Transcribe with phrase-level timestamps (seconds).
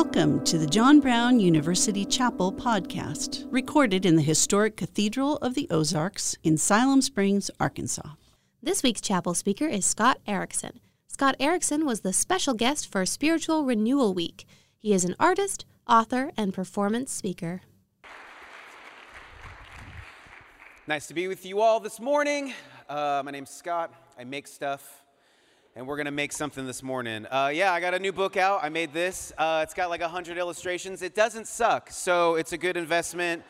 [0.00, 5.66] Welcome to the John Brown University Chapel podcast, recorded in the historic Cathedral of the
[5.70, 8.10] Ozarks in Siloam Springs, Arkansas.
[8.62, 10.78] This week's chapel speaker is Scott Erickson.
[11.08, 14.46] Scott Erickson was the special guest for Spiritual Renewal Week.
[14.78, 17.62] He is an artist, author, and performance speaker.
[20.86, 22.54] Nice to be with you all this morning.
[22.88, 23.92] Uh, my name's Scott.
[24.16, 25.02] I make stuff,
[25.78, 27.24] and we're gonna make something this morning.
[27.26, 28.64] Uh, yeah, I got a new book out.
[28.64, 29.32] I made this.
[29.38, 31.02] Uh, it's got like 100 illustrations.
[31.02, 33.44] It doesn't suck, so it's a good investment.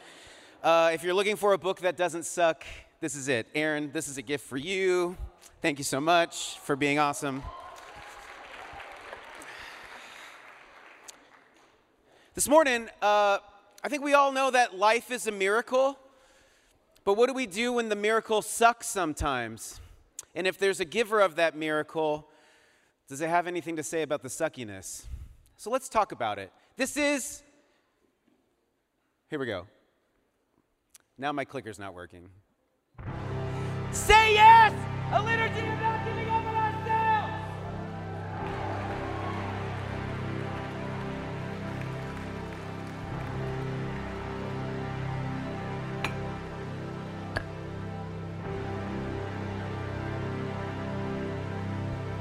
[0.63, 2.67] Uh, if you're looking for a book that doesn't suck,
[3.01, 3.47] this is it.
[3.55, 5.17] Aaron, this is a gift for you.
[5.63, 7.43] Thank you so much for being awesome.
[12.35, 13.39] This morning, uh,
[13.83, 15.99] I think we all know that life is a miracle.
[17.05, 19.81] But what do we do when the miracle sucks sometimes?
[20.35, 22.29] And if there's a giver of that miracle,
[23.09, 25.05] does it have anything to say about the suckiness?
[25.57, 26.53] So let's talk about it.
[26.77, 27.43] This is,
[29.31, 29.67] here we go.
[31.17, 32.29] Now my clicker's not working.
[33.91, 34.73] Say yes!
[35.13, 36.38] A liturgy not giving up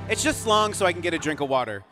[0.09, 1.83] It's just long so I can get a drink of water.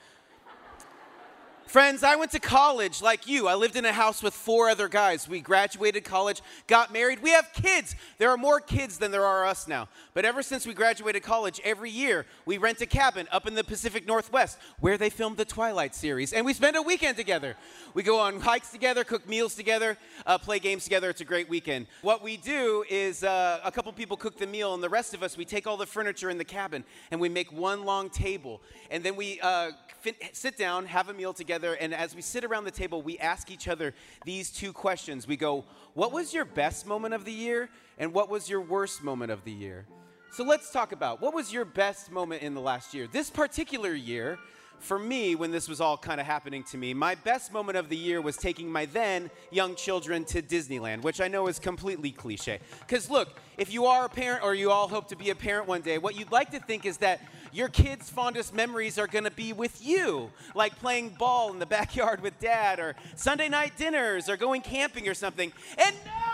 [1.76, 3.50] Friends, I went to college like you.
[3.50, 5.28] I lived in a house with four other guys.
[5.28, 7.22] We graduated college, got married.
[7.22, 7.98] We have kids.
[8.18, 9.90] There are more kids than there are us now.
[10.14, 13.64] But ever since we graduated college, every year we rent a cabin up in the
[13.66, 16.32] Pacific Northwest where they filmed the Twilight series.
[16.32, 17.58] And we spend a weekend together.
[17.94, 21.10] We go on hikes together, cook meals together, uh, play games together.
[21.10, 21.88] It's a great weekend.
[22.04, 25.22] What we do is uh, a couple people cook the meal, and the rest of
[25.22, 28.62] us, we take all the furniture in the cabin and we make one long table.
[28.90, 29.72] And then we uh,
[30.32, 33.52] sit down, have a meal together, and as we sit around the table, we ask
[33.52, 33.94] each other
[34.26, 35.28] these two questions.
[35.28, 37.70] We go, What was your best moment of the year?
[37.98, 39.86] And what was your worst moment of the year?
[40.32, 43.08] So let's talk about what was your best moment in the last year?
[43.08, 44.38] This particular year,
[44.80, 47.90] for me, when this was all kind of happening to me, my best moment of
[47.90, 52.12] the year was taking my then young children to Disneyland, which I know is completely
[52.12, 52.60] cliche.
[52.80, 55.68] Because look, if you are a parent or you all hope to be a parent
[55.68, 57.22] one day, what you'd like to think is that
[57.52, 61.66] your kids' fondest memories are going to be with you, like playing ball in the
[61.66, 65.54] backyard with dad, or Sunday night dinners, or going camping or something.
[65.78, 66.25] And no,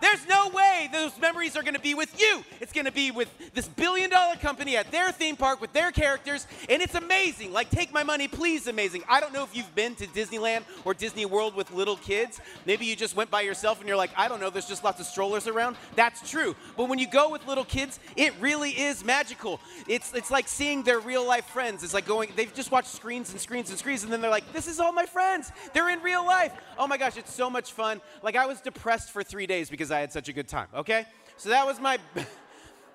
[0.00, 2.42] there's no way those memories are going to be with you.
[2.60, 5.90] It's going to be with this billion dollar company at their theme park with their
[5.92, 7.52] characters, and it's amazing.
[7.52, 9.02] Like, take my money, please, amazing.
[9.08, 12.40] I don't know if you've been to Disneyland or Disney World with little kids.
[12.64, 15.00] Maybe you just went by yourself and you're like, I don't know, there's just lots
[15.00, 15.76] of strollers around.
[15.94, 16.54] That's true.
[16.76, 19.60] But when you go with little kids, it really is magical.
[19.88, 21.82] It's, it's like seeing their real life friends.
[21.82, 24.52] It's like going, they've just watched screens and screens and screens, and then they're like,
[24.52, 25.52] this is all my friends.
[25.72, 26.52] They're in real life.
[26.78, 28.00] Oh my gosh, it's so much fun.
[28.22, 31.06] Like, I was depressed for three days because I had such a good time, okay?
[31.36, 31.98] So that was my.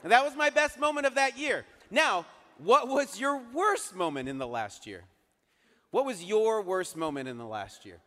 [0.03, 1.63] That was my best moment of that year.
[1.91, 2.25] Now,
[2.57, 5.03] what was your worst moment in the last year?
[5.91, 7.99] What was your worst moment in the last year?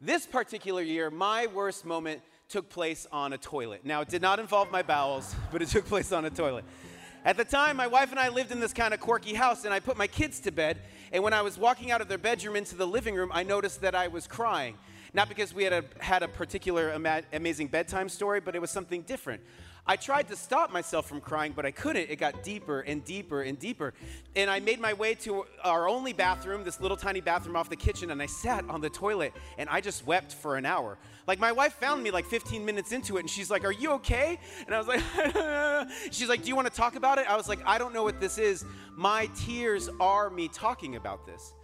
[0.00, 3.84] This particular year, my worst moment took place on a toilet.
[3.84, 6.64] Now, it did not involve my bowels, but it took place on a toilet.
[7.24, 9.72] At the time, my wife and I lived in this kind of quirky house, and
[9.72, 10.78] I put my kids to bed.
[11.12, 13.82] And when I was walking out of their bedroom into the living room, I noticed
[13.82, 14.76] that I was crying.
[15.14, 18.70] Not because we had a, had a particular ama- amazing bedtime story, but it was
[18.70, 19.42] something different.
[19.84, 22.08] I tried to stop myself from crying, but I couldn't.
[22.08, 23.94] It got deeper and deeper and deeper.
[24.36, 27.74] And I made my way to our only bathroom, this little tiny bathroom off the
[27.74, 30.98] kitchen, and I sat on the toilet and I just wept for an hour.
[31.26, 33.90] Like, my wife found me like 15 minutes into it, and she's like, Are you
[33.92, 34.38] okay?
[34.66, 37.28] And I was like, She's like, Do you want to talk about it?
[37.28, 38.64] I was like, I don't know what this is.
[38.94, 41.54] My tears are me talking about this.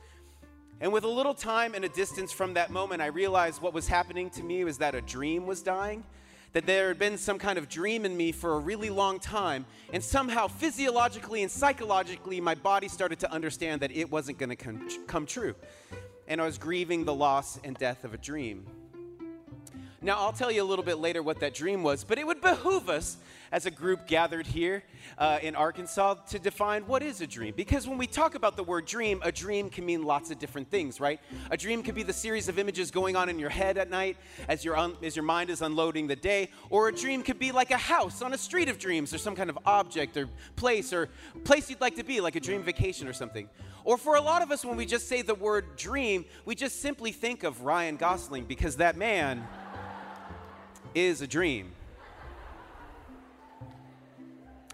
[0.80, 3.88] And with a little time and a distance from that moment, I realized what was
[3.88, 6.04] happening to me was that a dream was dying
[6.52, 9.66] that there had been some kind of dream in me for a really long time,
[9.92, 14.56] and somehow physiologically and psychologically, my body started to understand that it wasn't going to
[15.06, 15.54] come, true.
[16.26, 18.66] And I was grieving the loss and death of a dream.
[20.00, 22.40] Now, I'll tell you a little bit later what that dream was, but it would
[22.40, 23.16] behoove us
[23.50, 24.84] as a group gathered here
[25.16, 27.52] uh, in Arkansas to define what is a dream.
[27.56, 30.70] Because when we talk about the word dream, a dream can mean lots of different
[30.70, 31.18] things, right?
[31.50, 34.16] A dream could be the series of images going on in your head at night
[34.48, 37.50] as your, un- as your mind is unloading the day, or a dream could be
[37.50, 40.92] like a house on a street of dreams, or some kind of object or place,
[40.92, 41.08] or
[41.42, 43.48] place you'd like to be, like a dream vacation or something.
[43.84, 46.82] Or for a lot of us, when we just say the word dream, we just
[46.82, 49.46] simply think of Ryan Gosling because that man
[51.06, 51.72] is a dream.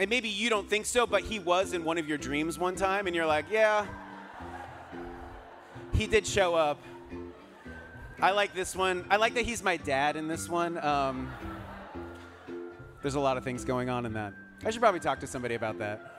[0.01, 2.75] And maybe you don't think so, but he was in one of your dreams one
[2.75, 3.87] time, and you're like, yeah,
[5.93, 6.81] he did show up.
[8.21, 9.05] I like this one.
[9.11, 10.79] I like that he's my dad in this one.
[10.85, 11.33] Um,
[13.03, 14.33] there's a lot of things going on in that.
[14.65, 16.11] I should probably talk to somebody about that.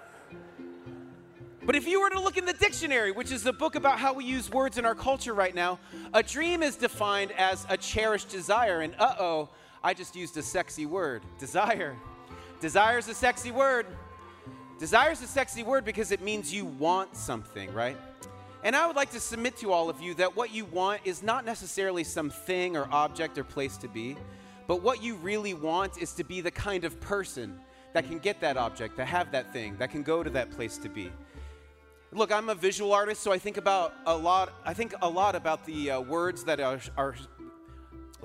[1.66, 4.14] But if you were to look in the dictionary, which is the book about how
[4.14, 5.80] we use words in our culture right now,
[6.14, 8.82] a dream is defined as a cherished desire.
[8.82, 9.50] And uh oh,
[9.86, 11.96] I just used a sexy word desire.
[12.60, 13.86] Desire is a sexy word.
[14.80, 17.96] Desire is a sexy word because it means you want something, right?
[18.64, 21.22] And I would like to submit to all of you that what you want is
[21.22, 24.18] not necessarily some thing or object or place to be,
[24.66, 27.60] but what you really want is to be the kind of person
[27.94, 30.80] that can get that object, that have that thing, that can go to that place
[30.80, 31.12] to be.
[32.12, 34.52] Look, I'm a visual artist, so I think about a lot.
[34.66, 37.16] I think a lot about the uh, words that are, are.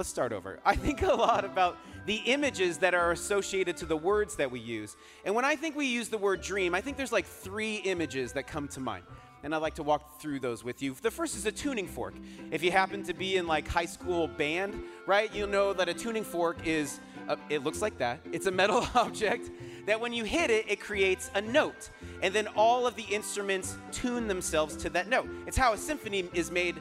[0.01, 0.61] Let's start over.
[0.65, 1.77] I think a lot about
[2.07, 4.97] the images that are associated to the words that we use.
[5.27, 8.33] And when I think we use the word dream, I think there's like three images
[8.33, 9.05] that come to mind
[9.43, 10.95] and I'd like to walk through those with you.
[10.95, 12.15] The first is a tuning fork.
[12.51, 15.95] If you happen to be in like high school band, right, you'll know that a
[15.95, 18.21] tuning fork is, a, it looks like that.
[18.33, 19.51] It's a metal object
[19.87, 21.91] that when you hit it, it creates a note.
[22.23, 25.29] And then all of the instruments tune themselves to that note.
[25.47, 26.77] It's how a symphony is made,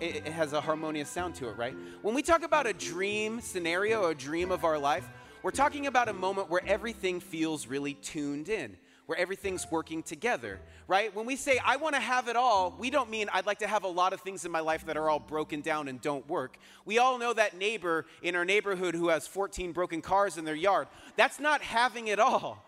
[0.00, 1.76] it has a harmonious sound to it, right?
[2.02, 5.08] When we talk about a dream scenario, a dream of our life,
[5.42, 8.76] we're talking about a moment where everything feels really tuned in
[9.08, 11.16] where everything's working together, right?
[11.16, 13.66] When we say, I want to have it all, we don't mean I'd like to
[13.66, 16.28] have a lot of things in my life that are all broken down and don't
[16.28, 16.58] work.
[16.84, 20.54] We all know that neighbor in our neighborhood who has 14 broken cars in their
[20.54, 20.88] yard.
[21.16, 22.62] That's not having it all.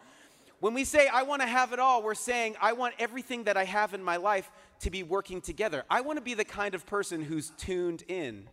[0.60, 3.58] When we say, I want to have it all, we're saying, I want everything that
[3.58, 4.50] I have in my life
[4.80, 5.84] to be working together.
[5.90, 8.48] I want to be the kind of person who's tuned in.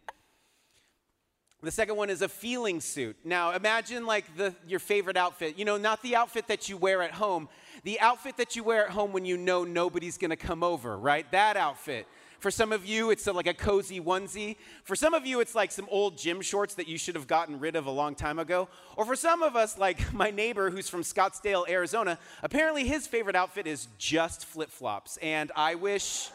[1.64, 3.18] The second one is a feeling suit.
[3.24, 5.58] Now, imagine like the, your favorite outfit.
[5.58, 7.50] You know, not the outfit that you wear at home,
[7.88, 11.26] the outfit that you wear at home when you know nobody's gonna come over, right?
[11.32, 12.06] That outfit.
[12.40, 14.58] For some of you, it's like a cozy onesie.
[14.84, 17.62] For some of you, it's like some old gym shorts that you should have gotten
[17.62, 18.68] rid of a long time ago.
[18.98, 23.38] Or for some of us, like my neighbor who's from Scottsdale, Arizona, apparently his favorite
[23.38, 25.16] outfit is just flip flops.
[25.22, 26.30] And I wish,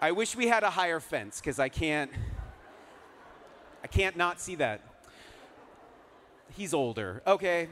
[0.00, 2.10] I wish we had a higher fence because I can't,
[3.84, 4.80] I can't not see that.
[6.56, 7.68] He's older, okay?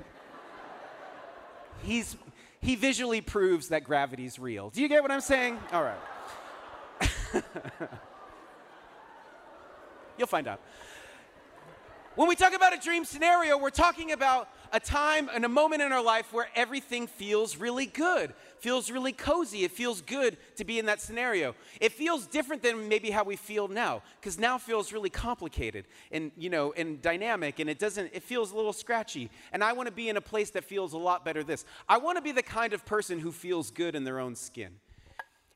[1.83, 2.15] He's,
[2.61, 4.71] he visually proves that gravity's real.
[4.71, 5.59] Do you get what I'm saying?
[5.73, 5.97] All right.
[10.19, 10.61] You'll find out.
[12.17, 15.83] When we talk about a dream scenario, we're talking about a time and a moment
[15.83, 19.65] in our life where everything feels really good, feels really cozy.
[19.65, 21.55] It feels good to be in that scenario.
[21.81, 26.33] It feels different than maybe how we feel now, because now feels really complicated and
[26.37, 28.11] you know and dynamic, and it doesn't.
[28.13, 29.31] It feels a little scratchy.
[29.53, 31.43] And I want to be in a place that feels a lot better.
[31.43, 31.65] This.
[31.89, 34.73] I want to be the kind of person who feels good in their own skin.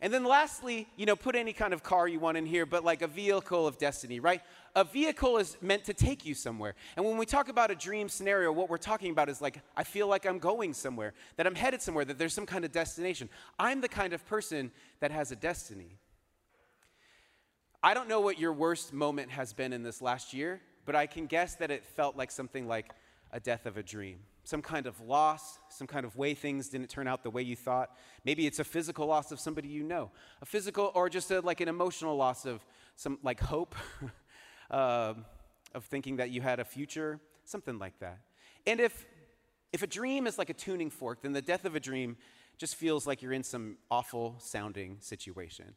[0.01, 2.85] And then lastly, you know, put any kind of car you want in here, but
[2.85, 4.43] like a vehicle of destiny, right?
[4.77, 6.75] A vehicle is meant to take you somewhere.
[6.97, 9.85] And when we talk about a dream scenario, what we're talking about is like, I
[9.85, 13.29] feel like I'm going somewhere, that I'm headed somewhere, that there's some kind of destination.
[13.59, 15.99] I'm the kind of person that has a destiny.
[17.83, 21.07] I don't know what your worst moment has been in this last year, but I
[21.07, 22.91] can guess that it felt like something like
[23.31, 26.89] a death of a dream some kind of loss, some kind of way things didn't
[26.89, 27.97] turn out the way you thought.
[28.25, 30.11] Maybe it's a physical loss of somebody you know,
[30.43, 32.65] a physical or just a, like an emotional loss of
[32.95, 33.75] some like hope,
[34.71, 35.15] uh,
[35.75, 38.19] of thinking that you had a future, something like that.
[38.67, 39.07] And if
[39.73, 42.17] if a dream is like a tuning fork, then the death of a dream
[42.59, 45.75] just feels like you're in some awful sounding situation.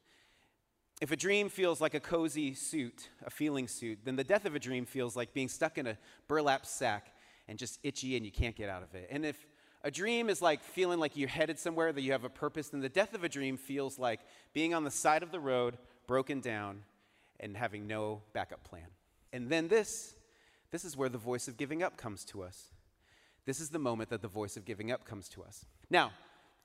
[1.01, 4.53] If a dream feels like a cozy suit, a feeling suit, then the death of
[4.53, 7.15] a dream feels like being stuck in a burlap sack
[7.47, 9.07] and just itchy and you can't get out of it.
[9.11, 9.47] And if
[9.83, 12.81] a dream is like feeling like you're headed somewhere, that you have a purpose, then
[12.81, 14.19] the death of a dream feels like
[14.53, 15.77] being on the side of the road,
[16.07, 16.83] broken down,
[17.39, 18.87] and having no backup plan.
[19.33, 20.15] And then this,
[20.71, 22.71] this is where the voice of giving up comes to us.
[23.45, 25.65] This is the moment that the voice of giving up comes to us.
[25.89, 26.11] Now,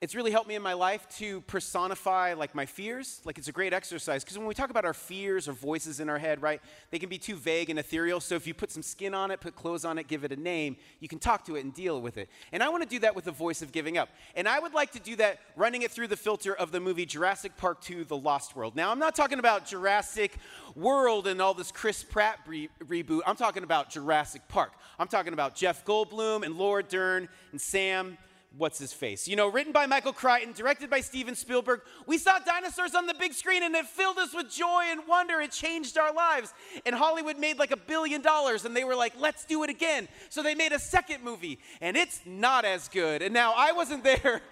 [0.03, 3.21] it's really helped me in my life to personify like my fears.
[3.25, 6.09] Like it's a great exercise because when we talk about our fears or voices in
[6.09, 8.19] our head right they can be too vague and ethereal.
[8.19, 10.37] So if you put some skin on it put clothes on it give it a
[10.37, 12.29] name you can talk to it and deal with it.
[12.51, 14.09] And i want to do that with the voice of giving up.
[14.35, 17.07] And i would like to do that running it through the filter of the movie
[17.07, 18.75] jurassic park 2 the lost world.
[18.75, 20.37] Now i'm not talking about jurassic
[20.75, 23.21] world and all this chris pratt re- reboot.
[23.25, 24.73] I'm talking about jurassic park.
[24.99, 28.19] I'm talking about jeff goldblum and laura dern and sam
[28.57, 29.27] what's his face.
[29.27, 31.81] You know, written by Michael Crichton, directed by Steven Spielberg.
[32.07, 35.41] We saw dinosaurs on the big screen and it filled us with joy and wonder.
[35.41, 36.53] It changed our lives.
[36.85, 40.09] And Hollywood made like a billion dollars and they were like, let's do it again.
[40.29, 43.23] So they made a second movie and it's not as good.
[43.23, 44.43] And now I wasn't there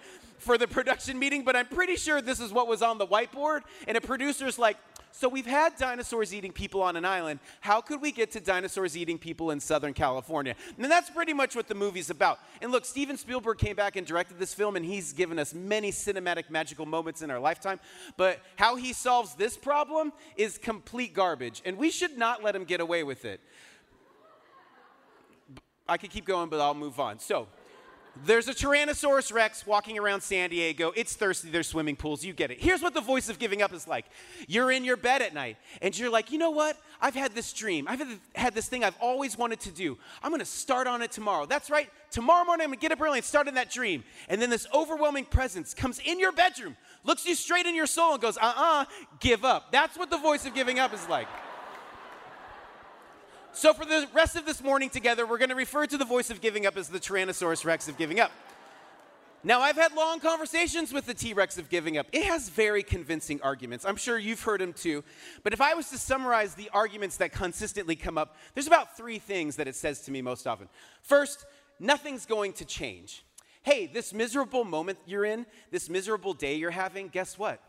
[0.41, 3.61] for the production meeting, but I'm pretty sure this is what was on the whiteboard.
[3.87, 4.77] And a producer's like,
[5.11, 7.39] So we've had dinosaurs eating people on an island.
[7.59, 10.55] How could we get to dinosaurs eating people in Southern California?
[10.77, 12.39] And that's pretty much what the movie's about.
[12.61, 15.91] And look, Steven Spielberg came back and directed this film, and he's given us many
[15.91, 17.79] cinematic, magical moments in our lifetime.
[18.17, 22.63] But how he solves this problem is complete garbage, and we should not let him
[22.63, 23.41] get away with it.
[25.87, 27.19] I could keep going, but I'll move on.
[27.19, 27.47] So,
[28.25, 30.91] there's a Tyrannosaurus Rex walking around San Diego.
[30.95, 31.49] It's thirsty.
[31.49, 32.23] There's swimming pools.
[32.23, 32.59] You get it.
[32.59, 34.05] Here's what the voice of giving up is like
[34.47, 36.77] you're in your bed at night, and you're like, you know what?
[37.01, 37.87] I've had this dream.
[37.87, 38.01] I've
[38.35, 39.97] had this thing I've always wanted to do.
[40.21, 41.45] I'm to start on it tomorrow.
[41.45, 41.89] That's right.
[42.11, 44.03] Tomorrow morning, I'm to get up early and start on that dream.
[44.27, 48.13] And then this overwhelming presence comes in your bedroom, looks you straight in your soul,
[48.13, 48.85] and goes, uh uh-uh, uh,
[49.19, 49.71] give up.
[49.71, 51.27] That's what the voice of giving up is like.
[53.53, 56.29] So, for the rest of this morning together, we're going to refer to the voice
[56.29, 58.31] of giving up as the Tyrannosaurus Rex of giving up.
[59.43, 62.07] Now, I've had long conversations with the T Rex of giving up.
[62.13, 63.85] It has very convincing arguments.
[63.85, 65.03] I'm sure you've heard them too.
[65.43, 69.19] But if I was to summarize the arguments that consistently come up, there's about three
[69.19, 70.69] things that it says to me most often.
[71.01, 71.45] First,
[71.77, 73.25] nothing's going to change.
[73.63, 77.61] Hey, this miserable moment you're in, this miserable day you're having, guess what?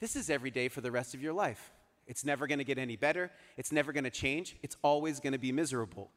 [0.00, 1.70] This is every day for the rest of your life.
[2.10, 3.30] It's never going to get any better.
[3.56, 4.56] It's never going to change.
[4.64, 6.10] It's always going to be miserable.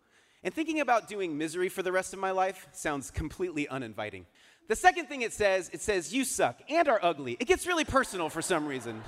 [0.43, 4.25] And thinking about doing misery for the rest of my life sounds completely uninviting.
[4.67, 7.38] The second thing it says, it says, you suck and are ugly.
[7.39, 9.03] It gets really personal for some reason.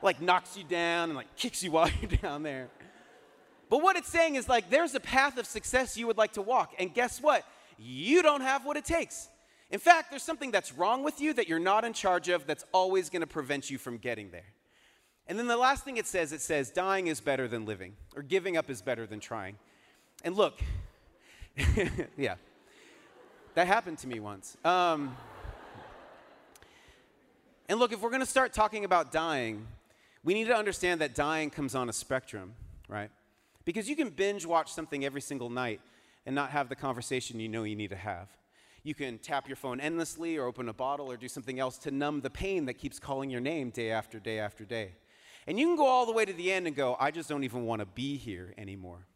[0.00, 2.70] like knocks you down and like kicks you while you're down there.
[3.68, 6.42] But what it's saying is like, there's a path of success you would like to
[6.42, 6.72] walk.
[6.78, 7.44] And guess what?
[7.78, 9.28] You don't have what it takes.
[9.70, 12.64] In fact, there's something that's wrong with you that you're not in charge of that's
[12.72, 14.54] always to prevent you from getting there.
[15.28, 18.22] And then the last thing it says, it says, dying is better than living, or
[18.22, 19.56] giving up is better than trying.
[20.24, 20.60] And look,
[22.16, 22.34] yeah,
[23.54, 24.56] that happened to me once.
[24.64, 25.16] Um,
[27.68, 29.66] and look, if we're going to start talking about dying,
[30.24, 32.54] we need to understand that dying comes on a spectrum,
[32.88, 33.10] right?
[33.64, 35.80] Because you can binge watch something every single night
[36.26, 38.28] and not have the conversation you know you need to have.
[38.84, 41.90] You can tap your phone endlessly or open a bottle or do something else to
[41.90, 44.92] numb the pain that keeps calling your name day after day after day.
[45.46, 47.44] And you can go all the way to the end and go, I just don't
[47.44, 49.06] even want to be here anymore.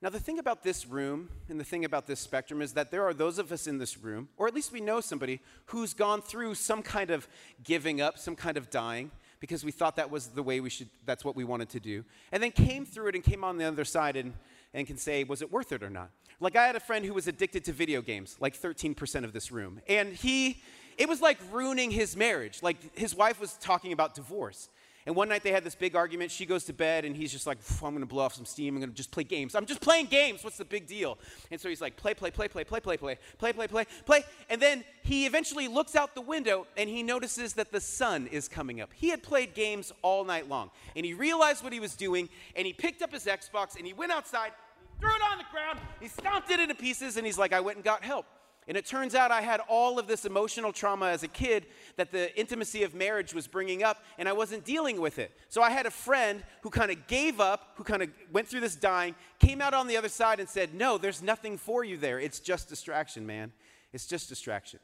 [0.00, 3.04] Now, the thing about this room and the thing about this spectrum is that there
[3.04, 6.22] are those of us in this room, or at least we know somebody, who's gone
[6.22, 7.26] through some kind of
[7.64, 10.88] giving up, some kind of dying, because we thought that was the way we should,
[11.04, 13.64] that's what we wanted to do, and then came through it and came on the
[13.64, 14.34] other side and,
[14.72, 16.10] and can say, was it worth it or not?
[16.38, 19.50] Like, I had a friend who was addicted to video games, like 13% of this
[19.50, 20.62] room, and he,
[20.96, 22.62] it was like ruining his marriage.
[22.62, 24.68] Like, his wife was talking about divorce.
[25.08, 26.30] And one night they had this big argument.
[26.30, 28.74] She goes to bed, and he's just like, I'm going to blow off some steam.
[28.74, 29.54] I'm going to just play games.
[29.54, 30.44] I'm just playing games.
[30.44, 31.16] What's the big deal?
[31.50, 34.24] And so he's like, play, play, play, play, play, play, play, play, play, play, play.
[34.50, 38.48] And then he eventually looks out the window, and he notices that the sun is
[38.48, 38.90] coming up.
[38.92, 42.66] He had played games all night long, and he realized what he was doing, and
[42.66, 44.52] he picked up his Xbox, and he went outside,
[45.00, 47.78] threw it on the ground, he stomped it into pieces, and he's like, I went
[47.78, 48.26] and got help.
[48.68, 52.12] And it turns out I had all of this emotional trauma as a kid that
[52.12, 55.34] the intimacy of marriage was bringing up, and I wasn't dealing with it.
[55.48, 58.60] So I had a friend who kind of gave up, who kind of went through
[58.60, 61.96] this dying, came out on the other side and said, No, there's nothing for you
[61.96, 62.20] there.
[62.20, 63.52] It's just distraction, man.
[63.94, 64.80] It's just distraction.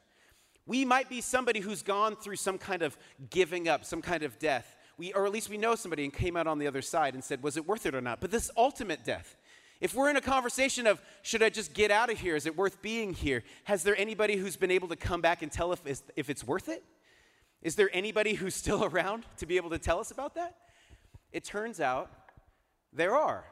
[0.66, 2.96] We might be somebody who's gone through some kind of
[3.28, 4.76] giving up, some kind of death.
[4.96, 7.22] We, or at least we know somebody and came out on the other side and
[7.22, 8.20] said, Was it worth it or not?
[8.22, 9.36] But this ultimate death,
[9.84, 12.34] if we're in a conversation of, should I just get out of here?
[12.36, 13.42] Is it worth being here?
[13.64, 15.82] Has there anybody who's been able to come back and tell if,
[16.16, 16.82] if it's worth it?
[17.60, 20.56] Is there anybody who's still around to be able to tell us about that?
[21.32, 22.10] It turns out
[22.94, 23.44] there are.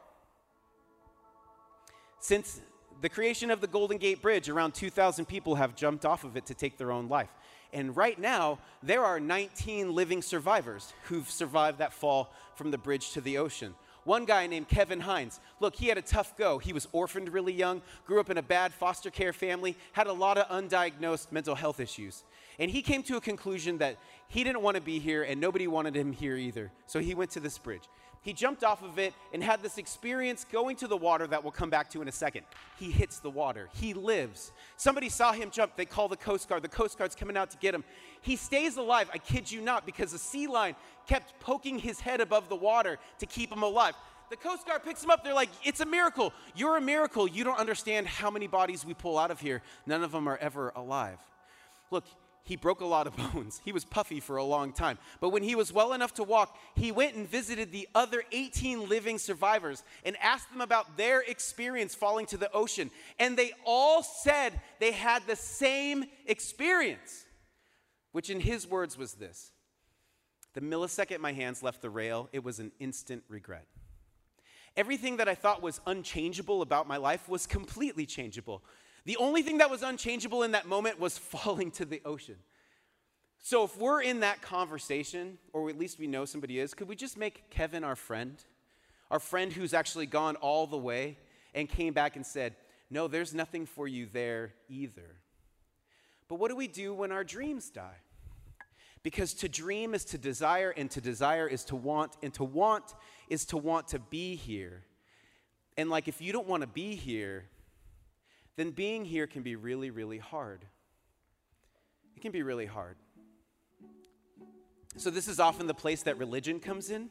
[2.19, 2.61] Since
[3.01, 6.47] the creation of the Golden Gate Bridge, around 2,000 people have jumped off of it
[6.47, 7.29] to take their own life.
[7.71, 13.11] And right now, there are 19 living survivors who've survived that fall from the bridge
[13.11, 13.75] to the ocean.
[14.05, 15.39] One guy named Kevin Hines.
[15.59, 16.57] Look, he had a tough go.
[16.57, 20.13] He was orphaned really young, grew up in a bad foster care family, had a
[20.13, 22.23] lot of undiagnosed mental health issues.
[22.59, 25.67] And he came to a conclusion that he didn't want to be here and nobody
[25.67, 26.71] wanted him here either.
[26.85, 27.83] So he went to this bridge.
[28.23, 31.51] He jumped off of it and had this experience going to the water that we'll
[31.51, 32.45] come back to in a second.
[32.79, 33.69] He hits the water.
[33.73, 34.53] He lives.
[34.77, 35.75] Somebody saw him jump.
[35.75, 36.63] They call the Coast Guard.
[36.63, 37.83] The Coast Guard's coming out to get him.
[38.21, 40.75] He stays alive, I kid you not, because the sea lion
[41.05, 43.93] kept poking his head above the water to keep him alive.
[44.29, 45.23] The Coast Guard picks him up.
[45.23, 46.33] They're like, It's a miracle.
[46.55, 47.27] You're a miracle.
[47.27, 49.61] You don't understand how many bodies we pull out of here.
[49.85, 51.19] None of them are ever alive.
[51.91, 52.05] Look,
[52.43, 53.61] he broke a lot of bones.
[53.63, 54.97] He was puffy for a long time.
[55.19, 58.87] But when he was well enough to walk, he went and visited the other 18
[58.87, 62.91] living survivors and asked them about their experience falling to the ocean.
[63.17, 67.25] And they all said they had the same experience,
[68.11, 69.51] which in his words was this
[70.53, 73.67] The millisecond my hands left the rail, it was an instant regret.
[74.75, 78.63] Everything that I thought was unchangeable about my life was completely changeable.
[79.05, 82.37] The only thing that was unchangeable in that moment was falling to the ocean.
[83.45, 86.95] So, if we're in that conversation, or at least we know somebody is, could we
[86.95, 88.41] just make Kevin our friend?
[89.11, 91.17] Our friend who's actually gone all the way
[91.53, 92.55] and came back and said,
[92.89, 95.17] No, there's nothing for you there either.
[96.29, 97.97] But what do we do when our dreams die?
[99.03, 102.95] Because to dream is to desire, and to desire is to want, and to want
[103.27, 104.85] is to want to be here.
[105.75, 107.45] And like, if you don't want to be here,
[108.55, 110.65] then being here can be really, really hard.
[112.15, 112.97] It can be really hard.
[114.95, 117.09] So, this is often the place that religion comes in.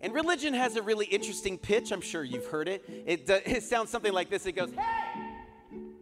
[0.00, 1.92] And religion has a really interesting pitch.
[1.92, 2.84] I'm sure you've heard it.
[3.06, 5.12] It, it sounds something like this it goes, Hey,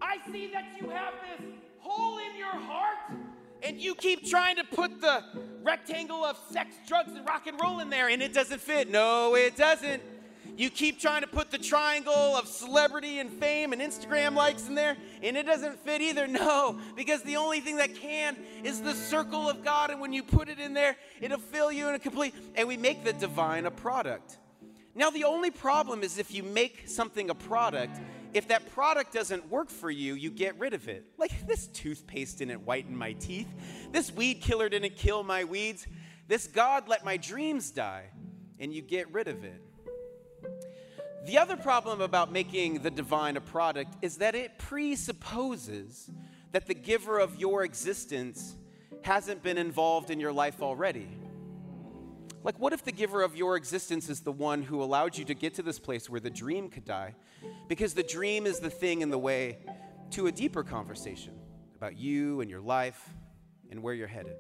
[0.00, 1.46] I see that you have this
[1.78, 2.96] hole in your heart
[3.62, 5.22] and you keep trying to put the
[5.62, 8.90] rectangle of sex, drugs, and rock and roll in there, and it doesn't fit.
[8.90, 10.02] No, it doesn't.
[10.61, 14.75] You keep trying to put the triangle of celebrity and fame and Instagram likes in
[14.75, 16.26] there, and it doesn't fit either.
[16.40, 20.23] No, because the only thing that can is the circle of God, and when you
[20.23, 22.35] put it in there, it'll fill you in a complete.
[22.57, 24.37] And we make the divine a product.
[24.95, 27.99] Now, the only problem is if you make something a product,
[28.35, 31.07] if that product doesn't work for you, you get rid of it.
[31.17, 33.49] Like this toothpaste didn't whiten my teeth.
[33.93, 35.87] This weed killer didn't kill my weeds.
[36.29, 38.11] This God let my dreams die,
[38.59, 39.62] and you get rid of it.
[41.26, 46.10] The other problem about making the divine a product is that it presupposes
[46.52, 48.56] that the giver of your existence
[49.02, 51.08] hasn't been involved in your life already.
[52.42, 55.35] Like, what if the giver of your existence is the one who allowed you to
[55.35, 57.14] get to this place where the dream could die?
[57.68, 59.59] Because the dream is the thing in the way
[60.12, 61.35] to a deeper conversation
[61.76, 63.11] about you and your life
[63.70, 64.37] and where you're headed.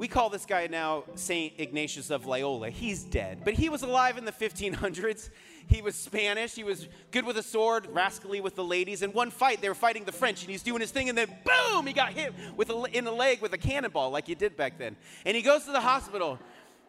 [0.00, 2.70] We call this guy now Saint Ignatius of Loyola.
[2.70, 5.28] He's dead, but he was alive in the 1500s.
[5.66, 6.54] He was Spanish.
[6.54, 9.02] He was good with a sword, rascally with the ladies.
[9.02, 11.28] In one fight, they were fighting the French, and he's doing his thing, and then
[11.44, 14.56] boom, he got hit with a, in the leg with a cannonball, like he did
[14.56, 14.96] back then.
[15.26, 16.38] And he goes to the hospital,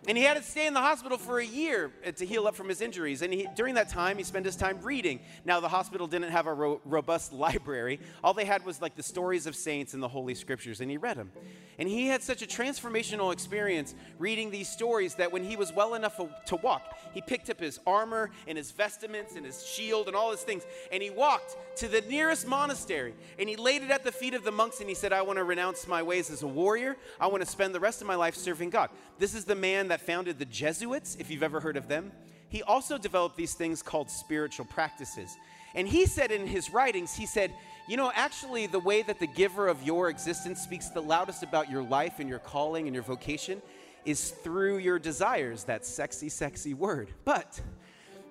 [0.07, 2.55] and he had to stay in the hospital for a year uh, to heal up
[2.55, 3.21] from his injuries.
[3.21, 5.19] And he, during that time, he spent his time reading.
[5.45, 7.99] Now, the hospital didn't have a ro- robust library.
[8.23, 10.97] All they had was like the stories of saints and the Holy Scriptures, and he
[10.97, 11.31] read them.
[11.77, 15.93] And he had such a transformational experience reading these stories that when he was well
[15.93, 20.15] enough to walk, he picked up his armor and his vestments and his shield and
[20.15, 24.03] all his things, and he walked to the nearest monastery and he laid it at
[24.03, 26.43] the feet of the monks and he said, I want to renounce my ways as
[26.43, 26.97] a warrior.
[27.19, 28.89] I want to spend the rest of my life serving God.
[29.17, 32.13] This is the man that founded the Jesuits, if you've ever heard of them.
[32.47, 35.35] He also developed these things called spiritual practices.
[35.75, 37.51] And he said in his writings, he said,
[37.89, 41.69] you know, actually, the way that the giver of your existence speaks the loudest about
[41.69, 43.61] your life and your calling and your vocation
[44.05, 47.09] is through your desires, that sexy, sexy word.
[47.25, 47.59] But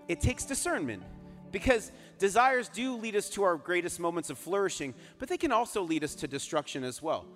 [0.08, 1.02] it takes discernment
[1.52, 5.82] because desires do lead us to our greatest moments of flourishing, but they can also
[5.82, 7.26] lead us to destruction as well.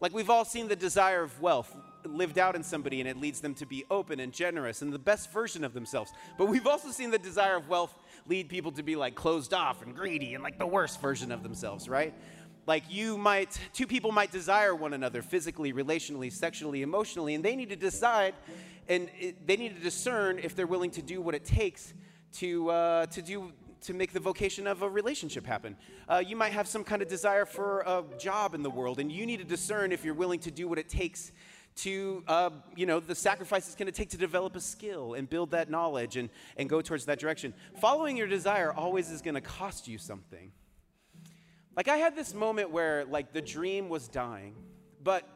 [0.00, 3.40] Like we've all seen the desire of wealth lived out in somebody and it leads
[3.40, 6.12] them to be open and generous and the best version of themselves.
[6.38, 7.94] But we've also seen the desire of wealth
[8.26, 11.42] lead people to be like closed off and greedy and like the worst version of
[11.42, 12.14] themselves, right?
[12.66, 17.56] Like you might, two people might desire one another physically, relationally, sexually, emotionally, and they
[17.56, 18.34] need to decide
[18.88, 19.08] and
[19.46, 21.94] they need to discern if they're willing to do what it takes
[22.34, 23.52] to, uh, to do
[23.84, 25.76] to make the vocation of a relationship happen.
[26.08, 29.12] Uh, you might have some kind of desire for a job in the world, and
[29.12, 31.32] you need to discern if you're willing to do what it takes
[31.76, 35.28] to, uh, you know, the sacrifice it's going to take to develop a skill and
[35.28, 37.52] build that knowledge and, and go towards that direction.
[37.80, 40.52] Following your desire always is going to cost you something.
[41.76, 44.54] Like, I had this moment where, like, the dream was dying,
[45.02, 45.28] but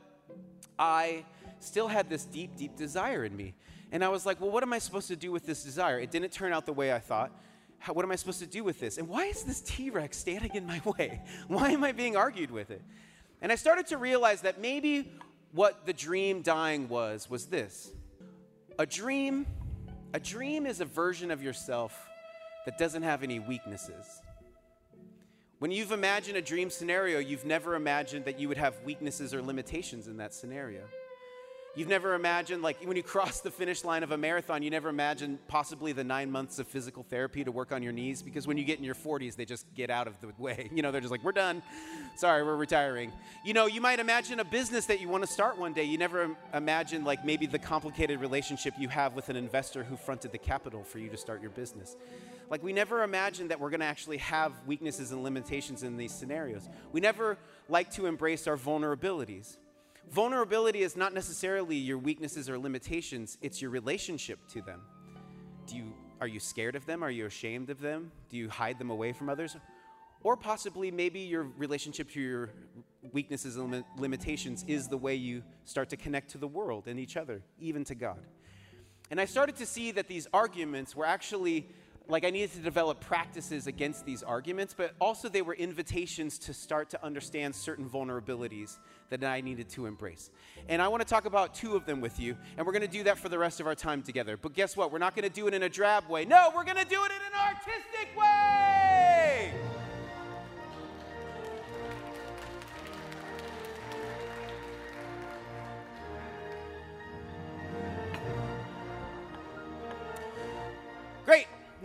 [0.79, 1.25] I
[1.59, 3.55] still had this deep, deep desire in me.
[3.91, 5.99] And I was like, well, what am I supposed to do with this desire?
[5.99, 7.33] It didn't turn out the way I thought.
[7.79, 8.99] How, what am I supposed to do with this?
[8.99, 11.21] And why is this T Rex standing in my way?
[11.49, 12.83] Why am I being argued with it?
[13.41, 15.13] And I started to realize that maybe
[15.59, 17.91] what the dream dying was was this.
[18.79, 19.45] A dream
[20.15, 22.09] a dream is a version of yourself
[22.65, 24.07] that doesn't have any weaknesses.
[25.59, 29.43] When you've imagined a dream scenario you've never imagined that you would have weaknesses or
[29.43, 30.83] limitations in that scenario
[31.75, 34.89] You've never imagined, like when you cross the finish line of a marathon, you never
[34.89, 38.57] imagine possibly the nine months of physical therapy to work on your knees because when
[38.57, 40.71] you get in your 40s, they just get out of the way.
[40.79, 41.61] You know, they're just like, we're done.
[42.17, 43.13] Sorry, we're retiring.
[43.45, 45.83] You know, you might imagine a business that you want to start one day.
[45.83, 50.31] You never imagine, like, maybe the complicated relationship you have with an investor who fronted
[50.31, 51.97] the capital for you to start your business.
[52.49, 56.13] Like, we never imagine that we're going to actually have weaknesses and limitations in these
[56.13, 56.69] scenarios.
[56.93, 59.57] We never like to embrace our vulnerabilities.
[60.11, 64.81] Vulnerability is not necessarily your weaknesses or limitations, it's your relationship to them.
[65.67, 67.03] Do you, are you scared of them?
[67.03, 68.11] Are you ashamed of them?
[68.31, 69.57] Do you hide them away from others?
[70.23, 72.51] Or possibly, maybe your relationship to your
[73.13, 77.17] weaknesses and limitations is the way you start to connect to the world and each
[77.17, 78.19] other, even to God.
[79.11, 81.69] And I started to see that these arguments were actually
[82.09, 86.55] like I needed to develop practices against these arguments, but also they were invitations to
[86.55, 88.79] start to understand certain vulnerabilities
[89.11, 90.31] that I needed to embrace.
[90.69, 92.89] And I want to talk about two of them with you, and we're going to
[92.89, 94.39] do that for the rest of our time together.
[94.39, 94.91] But guess what?
[94.91, 96.25] We're not going to do it in a drab way.
[96.25, 99.68] No, we're going to do it in an artistic way.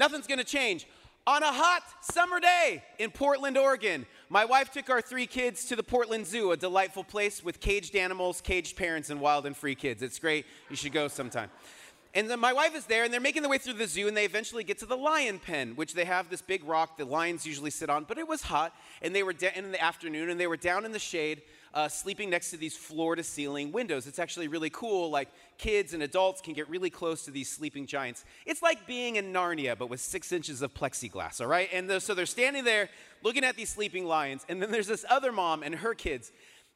[0.03, 0.85] Nothing's to change.
[1.25, 5.77] On a hot summer day in Portland, Oregon, my wife took our three kids to
[5.77, 9.75] the Portland Zoo, a delightful place with caged animals, caged parents, and wild and free
[9.75, 10.03] kids.
[10.03, 10.45] It's great.
[10.69, 11.49] You should go sometime.
[12.13, 14.17] And then my wife is there, and they're making their way through the zoo, and
[14.17, 17.47] they eventually get to the lion pen, which they have this big rock the lions
[17.47, 18.03] usually sit on.
[18.03, 20.91] But it was hot, and they were in the afternoon, and they were down in
[20.91, 24.05] the shade, uh, sleeping next to these floor-to-ceiling windows.
[24.05, 25.09] It's actually really cool.
[25.09, 28.25] Like kids and adults can get really close to these sleeping giants.
[28.45, 31.41] It's like being in Narnia, but with six inches of plexiglass.
[31.41, 32.89] All right, and the, so they're standing there
[33.23, 36.31] looking at these sleeping lions, and then there's this other mom and her kids.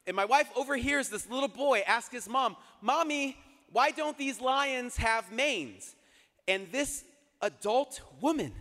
[0.06, 3.36] And my wife overhears this little boy ask his mom, Mommy,
[3.70, 5.94] why don't these lions have manes?
[6.48, 7.04] And this
[7.42, 8.52] adult woman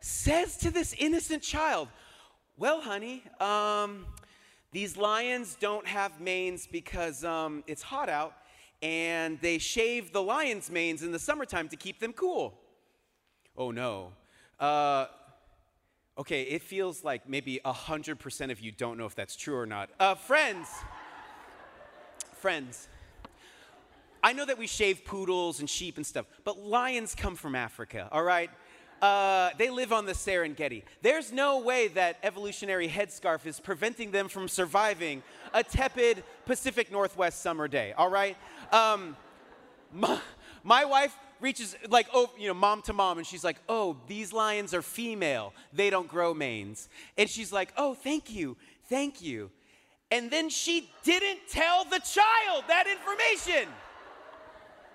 [0.00, 1.88] says to this innocent child,
[2.56, 4.06] Well, honey, um,
[4.76, 8.34] these lions don't have manes because um, it's hot out,
[8.82, 12.52] and they shave the lions' manes in the summertime to keep them cool.
[13.56, 14.12] Oh no.
[14.60, 15.06] Uh,
[16.18, 19.88] okay, it feels like maybe 100% of you don't know if that's true or not.
[19.98, 20.68] Uh, friends,
[22.34, 22.86] friends,
[24.22, 28.10] I know that we shave poodles and sheep and stuff, but lions come from Africa,
[28.12, 28.50] all right?
[29.02, 30.82] Uh, they live on the Serengeti.
[31.02, 37.42] There's no way that evolutionary headscarf is preventing them from surviving a tepid Pacific Northwest
[37.42, 38.36] summer day, all right?
[38.72, 39.16] Um,
[39.92, 40.18] my,
[40.64, 44.32] my wife reaches like oh you know mom to mom and she's like oh these
[44.32, 48.56] lions are female they don't grow manes and she's like oh thank you
[48.88, 49.50] thank you
[50.10, 53.68] and then she didn't tell the child that information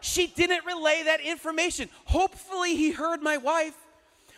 [0.02, 1.88] she didn't relay that information.
[2.06, 3.78] Hopefully, he heard my wife.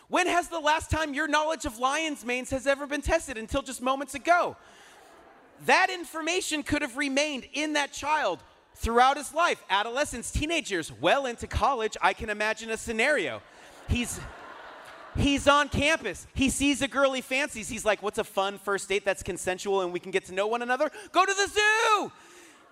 [0.10, 3.62] When has the last time your knowledge of lion's manes has ever been tested until
[3.62, 4.56] just moments ago?
[5.66, 8.40] That information could have remained in that child
[8.76, 11.96] throughout his life, adolescence, teenagers, well into college.
[12.02, 13.42] I can imagine a scenario.
[13.88, 14.20] He's
[15.18, 16.28] he's on campus.
[16.34, 17.70] He sees a girl he fancies.
[17.70, 20.48] He's like, "What's a fun first date that's consensual and we can get to know
[20.48, 20.92] one another?
[21.12, 22.12] Go to the zoo."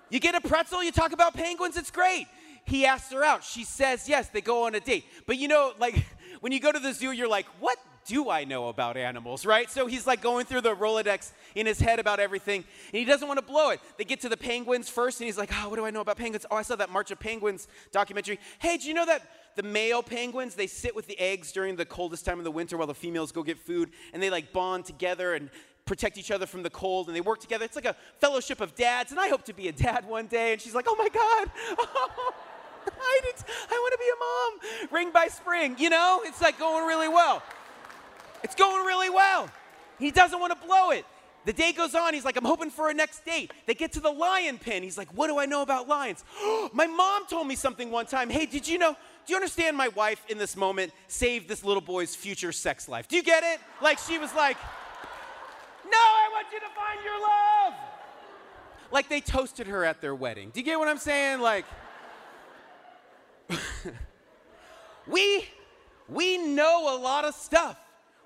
[0.10, 2.28] You get a pretzel, you talk about penguins, it's great.
[2.66, 3.44] He asks her out.
[3.44, 4.28] She says yes.
[4.28, 5.06] They go on a date.
[5.26, 6.06] But you know, like
[6.40, 9.70] when you go to the zoo, you're like, what do I know about animals, right?
[9.70, 13.28] So he's like going through the Rolodex in his head about everything, and he doesn't
[13.28, 13.80] want to blow it.
[13.98, 16.18] They get to the penguins first, and he's like, oh, what do I know about
[16.18, 16.46] penguins?
[16.50, 18.40] Oh, I saw that March of Penguins documentary.
[18.60, 21.86] Hey, do you know that the male penguins, they sit with the eggs during the
[21.86, 24.86] coldest time of the winter while the females go get food, and they like bond
[24.86, 25.50] together and
[25.86, 27.66] protect each other from the cold, and they work together.
[27.66, 30.54] It's like a fellowship of dads, and I hope to be a dad one day.
[30.54, 31.52] And she's like, oh my God.
[31.94, 32.34] Oh,
[33.02, 33.22] I,
[33.70, 34.92] I want to be a mom.
[34.92, 36.22] Ring by spring, you know?
[36.26, 37.44] It's like going really well.
[38.44, 39.50] It's going really well.
[40.00, 41.06] He doesn't want to blow it.
[41.46, 42.14] The day goes on.
[42.14, 43.52] He's like, I'm hoping for a next date.
[43.66, 44.84] They get to the lion pen.
[44.84, 46.24] He's like, What do I know about lions?
[46.74, 48.30] my mom told me something one time.
[48.30, 48.96] Hey, did you know?
[49.26, 53.08] Do you understand my wife in this moment saved this little boy's future sex life?
[53.08, 53.60] Do you get it?
[53.82, 54.58] Like, she was like,
[55.86, 57.74] No, I want you to find your love.
[58.92, 60.52] Like, they toasted her at their wedding.
[60.54, 61.42] Do you get what I'm saying?
[61.42, 61.66] Like,
[65.08, 65.46] we,
[66.08, 67.78] we know a lot of stuff.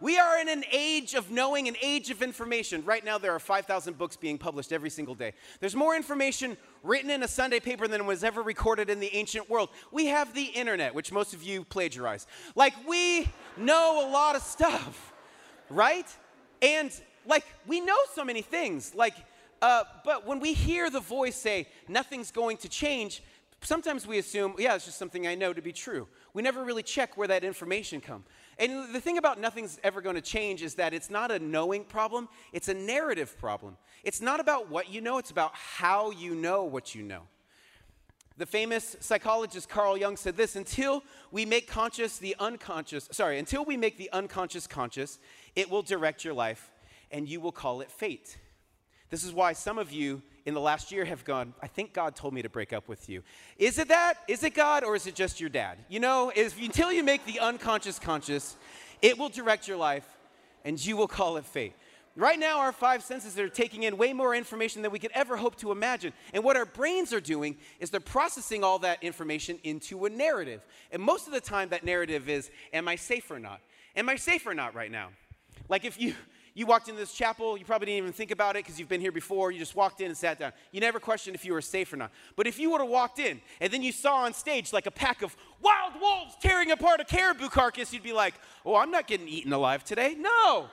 [0.01, 2.83] We are in an age of knowing, an age of information.
[2.83, 5.33] Right now, there are 5,000 books being published every single day.
[5.61, 9.49] There's more information written in a Sunday paper than was ever recorded in the ancient
[9.49, 9.69] world.
[9.91, 12.27] We have the internet, which most of you plagiarize.
[12.55, 15.13] Like, we know a lot of stuff,
[15.69, 16.07] right?
[16.61, 16.91] And,
[17.25, 18.93] like, we know so many things.
[18.93, 19.15] Like,
[19.61, 23.23] uh, but when we hear the voice say, nothing's going to change,
[23.65, 26.07] sometimes we assume, yeah, it's just something I know to be true.
[26.33, 28.23] We never really check where that information come.
[28.57, 31.83] And the thing about nothing's ever going to change is that it's not a knowing
[31.83, 33.77] problem, it's a narrative problem.
[34.03, 37.23] It's not about what you know, it's about how you know what you know.
[38.37, 43.63] The famous psychologist Carl Jung said this until we make conscious the unconscious, sorry, until
[43.63, 45.19] we make the unconscious conscious,
[45.55, 46.69] it will direct your life
[47.11, 48.37] and you will call it fate.
[49.09, 52.15] This is why some of you in the last year have gone, I think God
[52.15, 53.23] told me to break up with you.
[53.57, 54.15] Is it that?
[54.27, 55.77] Is it God or is it just your dad?
[55.89, 58.55] You know, if, until you make the unconscious conscious,
[59.01, 60.07] it will direct your life
[60.63, 61.73] and you will call it fate.
[62.17, 65.35] Right now, our five senses are taking in way more information than we could ever
[65.35, 66.13] hope to imagine.
[66.33, 70.61] And what our brains are doing is they're processing all that information into a narrative.
[70.91, 73.59] And most of the time, that narrative is Am I safe or not?
[73.97, 75.09] Am I safe or not right now?
[75.67, 76.13] Like if you.
[76.57, 79.01] You walked into this chapel, you probably didn't even think about it because you've been
[79.01, 79.51] here before.
[79.51, 80.53] You just walked in and sat down.
[80.71, 82.11] You never questioned if you were safe or not.
[82.37, 84.91] But if you would have walked in and then you saw on stage like a
[84.91, 89.05] pack of wild wolves tearing apart a caribou carcass, you'd be like, oh, I'm not
[89.05, 90.15] getting eaten alive today.
[90.17, 90.67] No.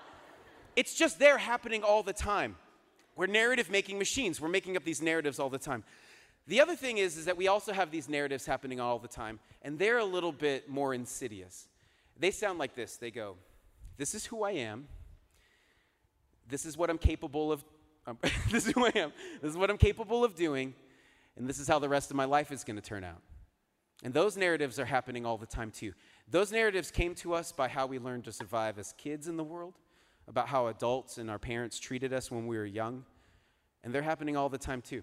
[0.76, 2.54] It's just there happening all the time.
[3.16, 4.40] We're narrative making machines.
[4.40, 5.82] We're making up these narratives all the time.
[6.46, 9.40] The other thing is, is that we also have these narratives happening all the time,
[9.62, 11.66] and they're a little bit more insidious.
[12.18, 13.36] They sound like this they go,
[13.96, 14.86] This is who I am.
[16.52, 17.64] This is what I'm capable of.
[18.06, 18.18] Um,
[18.50, 19.10] this is who I am.
[19.40, 20.74] This is what I'm capable of doing,
[21.36, 23.22] and this is how the rest of my life is going to turn out.
[24.04, 25.94] And those narratives are happening all the time, too.
[26.28, 29.44] Those narratives came to us by how we learned to survive as kids in the
[29.44, 29.78] world
[30.28, 33.06] about how adults and our parents treated us when we were young,
[33.82, 35.02] and they're happening all the time too.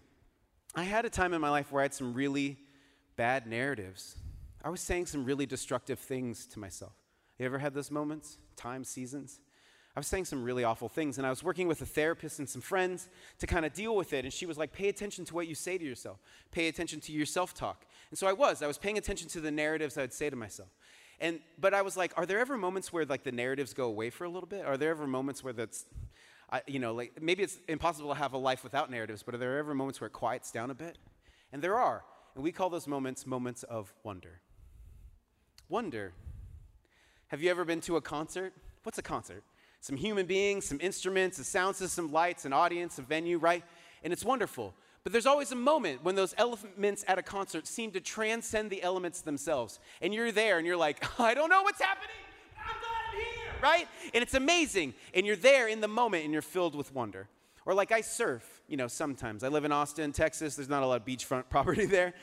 [0.75, 2.59] I had a time in my life where I had some really
[3.15, 4.17] bad narratives.
[4.63, 6.93] I was saying some really destructive things to myself.
[7.39, 8.37] You ever had those moments?
[8.55, 9.39] Time, seasons?
[9.95, 12.47] I was saying some really awful things, and I was working with a therapist and
[12.47, 14.23] some friends to kind of deal with it.
[14.23, 16.19] And she was like, Pay attention to what you say to yourself,
[16.51, 17.85] pay attention to your self talk.
[18.11, 18.61] And so I was.
[18.61, 20.69] I was paying attention to the narratives I would say to myself.
[21.19, 24.09] And but I was like, are there ever moments where like the narratives go away
[24.09, 24.65] for a little bit?
[24.65, 25.85] Are there ever moments where that's
[26.51, 29.37] I, you know, like maybe it's impossible to have a life without narratives, but are
[29.37, 30.97] there ever moments where it quiets down a bit?
[31.51, 32.03] And there are.
[32.35, 34.39] And we call those moments moments of wonder.
[35.67, 36.13] Wonder.
[37.27, 38.53] Have you ever been to a concert?
[38.83, 39.43] What's a concert?
[39.81, 43.63] Some human beings, some instruments, a sound system, lights, an audience, a venue, right?
[44.03, 44.73] And it's wonderful.
[45.03, 48.83] But there's always a moment when those elements at a concert seem to transcend the
[48.83, 49.79] elements themselves.
[50.01, 52.09] And you're there and you're like, I don't know what's happening.
[52.57, 53.87] I'm glad I'm here, right?
[54.13, 54.93] And it's amazing.
[55.13, 57.27] And you're there in the moment and you're filled with wonder.
[57.65, 59.43] Or like I surf, you know, sometimes.
[59.43, 60.55] I live in Austin, Texas.
[60.55, 62.13] There's not a lot of beachfront property there.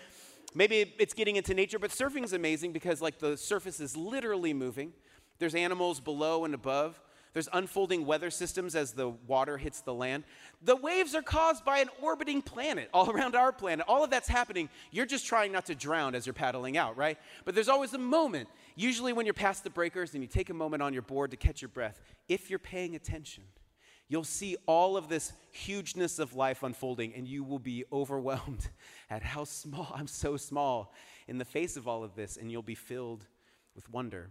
[0.54, 4.54] Maybe it's getting into nature, but surfing is amazing because like the surface is literally
[4.54, 4.92] moving.
[5.38, 7.00] There's animals below and above.
[7.36, 10.24] There's unfolding weather systems as the water hits the land.
[10.62, 13.84] The waves are caused by an orbiting planet all around our planet.
[13.86, 14.70] All of that's happening.
[14.90, 17.18] You're just trying not to drown as you're paddling out, right?
[17.44, 20.54] But there's always a moment, usually when you're past the breakers and you take a
[20.54, 22.00] moment on your board to catch your breath.
[22.26, 23.44] If you're paying attention,
[24.08, 28.66] you'll see all of this hugeness of life unfolding and you will be overwhelmed
[29.10, 30.94] at how small, I'm so small
[31.28, 33.26] in the face of all of this, and you'll be filled
[33.74, 34.30] with wonder.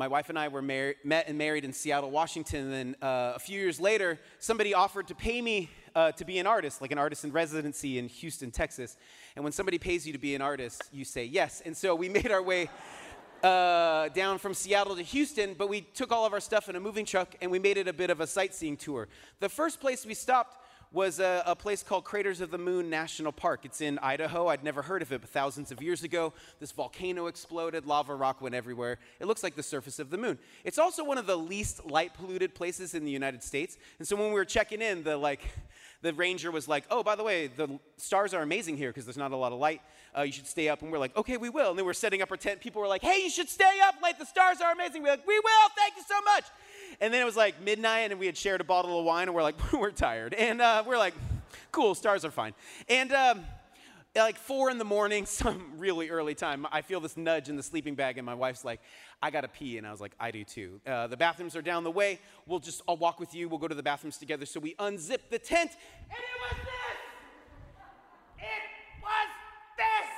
[0.00, 2.72] My wife and I were mar- met and married in Seattle, Washington.
[2.72, 6.46] And uh, a few years later, somebody offered to pay me uh, to be an
[6.46, 8.96] artist, like an artist in residency in Houston, Texas.
[9.36, 11.60] And when somebody pays you to be an artist, you say yes.
[11.66, 12.70] And so we made our way
[13.42, 16.80] uh, down from Seattle to Houston, but we took all of our stuff in a
[16.80, 19.06] moving truck and we made it a bit of a sightseeing tour.
[19.40, 20.56] The first place we stopped
[20.92, 23.64] was a, a, place called Craters of the Moon National Park.
[23.64, 24.48] It's in Idaho.
[24.48, 28.40] I'd never heard of it, but thousands of years ago, this volcano exploded, lava rock
[28.40, 28.98] went everywhere.
[29.20, 30.38] It looks like the surface of the moon.
[30.64, 33.78] It's also one of the least light polluted places in the United States.
[34.00, 35.42] And so when we were checking in, the like
[36.02, 39.16] the ranger was like, "Oh, by the way, the stars are amazing here because there's
[39.16, 39.82] not a lot of light.
[40.16, 42.20] Uh, you should stay up." And we're like, "Okay, we will." And then we're setting
[42.20, 42.60] up our tent.
[42.60, 44.18] People were like, "Hey, you should stay up late.
[44.18, 45.68] The stars are amazing." We're like, "We will.
[45.76, 46.44] Thank you so much."
[47.00, 49.34] And then it was like midnight, and we had shared a bottle of wine, and
[49.34, 51.14] we're like, "We're tired," and uh, we're like,
[51.72, 52.54] "Cool, stars are fine."
[52.88, 53.44] And um,
[54.14, 57.62] like four in the morning, some really early time, I feel this nudge in the
[57.62, 58.80] sleeping bag, and my wife's like,
[59.22, 59.78] I gotta pee.
[59.78, 60.80] And I was like, I do too.
[60.86, 62.20] Uh, the bathrooms are down the way.
[62.46, 63.48] We'll just, I'll walk with you.
[63.48, 64.46] We'll go to the bathrooms together.
[64.46, 65.72] So we unzip the tent,
[66.08, 66.98] and it was this!
[68.38, 69.28] It was
[69.76, 70.09] this!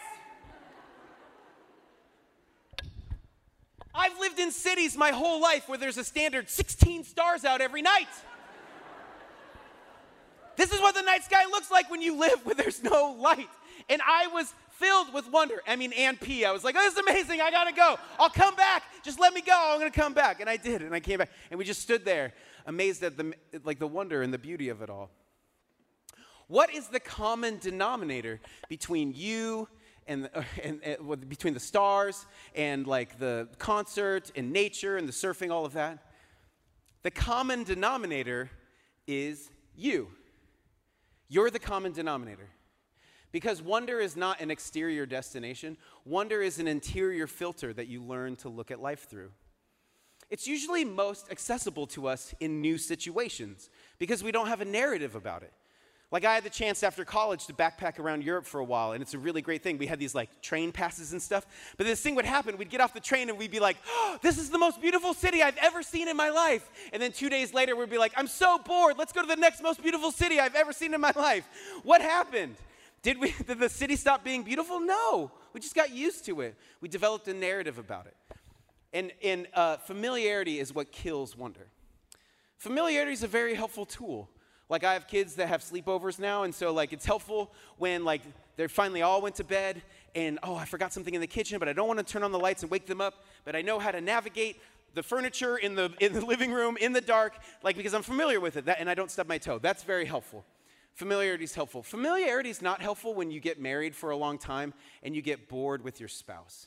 [3.95, 7.83] I've lived in cities my whole life where there's a standard 16 stars out every
[7.83, 8.09] night.
[10.57, 13.49] This is what the night sky looks like when you live where there's no light.
[13.89, 15.63] And I was filled with wonder.
[15.67, 16.45] I mean, and P.
[16.45, 17.41] I was like, oh, this is amazing.
[17.41, 17.97] I got to go.
[18.19, 18.83] I'll come back.
[19.03, 19.53] Just let me go.
[19.55, 20.41] I'm going to come back.
[20.41, 20.83] And I did.
[20.83, 21.31] And I came back.
[21.51, 22.33] And we just stood there
[22.67, 25.11] amazed at the, like the wonder and the beauty of it all.
[26.49, 29.69] What is the common denominator between you
[30.09, 30.29] and,
[30.63, 35.65] and, and between the stars and like the concert and nature and the surfing, all
[35.65, 35.99] of that?
[37.03, 38.51] The common denominator
[39.07, 40.09] is you.
[41.29, 42.49] You're the common denominator.
[43.33, 48.37] Because wonder is not an exterior destination, wonder is an interior filter that you learn
[48.37, 49.31] to look at life through.
[50.29, 55.15] It's usually most accessible to us in new situations because we don't have a narrative
[55.15, 55.53] about it.
[56.13, 59.01] Like I had the chance after college to backpack around Europe for a while, and
[59.01, 59.79] it's a really great thing.
[59.79, 61.47] We had these like train passes and stuff.
[61.79, 62.59] But this thing would happen.
[62.59, 65.15] We'd get off the train and we'd be like, oh, "This is the most beautiful
[65.15, 68.13] city I've ever seen in my life." And then two days later, we'd be like,
[68.15, 68.99] "I'm so bored.
[68.99, 71.49] Let's go to the next most beautiful city I've ever seen in my life."
[71.83, 72.57] What happened?
[73.03, 73.33] Did we?
[73.47, 74.81] Did the city stop being beautiful?
[74.81, 75.31] No.
[75.55, 76.57] We just got used to it.
[76.83, 78.17] We developed a narrative about it.
[78.93, 81.69] And, and uh, familiarity is what kills wonder.
[82.59, 84.29] Familiarity is a very helpful tool.
[84.73, 88.23] Like I have kids that have sleepovers now, and so like it's helpful when like
[88.57, 89.83] they finally all went to bed
[90.15, 92.33] and oh I forgot something in the kitchen, but I don't want to turn on
[92.33, 94.59] the lights and wake them up, but I know how to navigate
[94.95, 98.41] the furniture in the in the living room in the dark, like because I'm familiar
[98.41, 99.59] with it, that, and I don't stub my toe.
[99.59, 100.43] That's very helpful.
[100.95, 101.83] Familiarity is helpful.
[101.83, 105.51] Familiarity is not helpful when you get married for a long time and you get
[105.51, 106.67] bored with your spouse.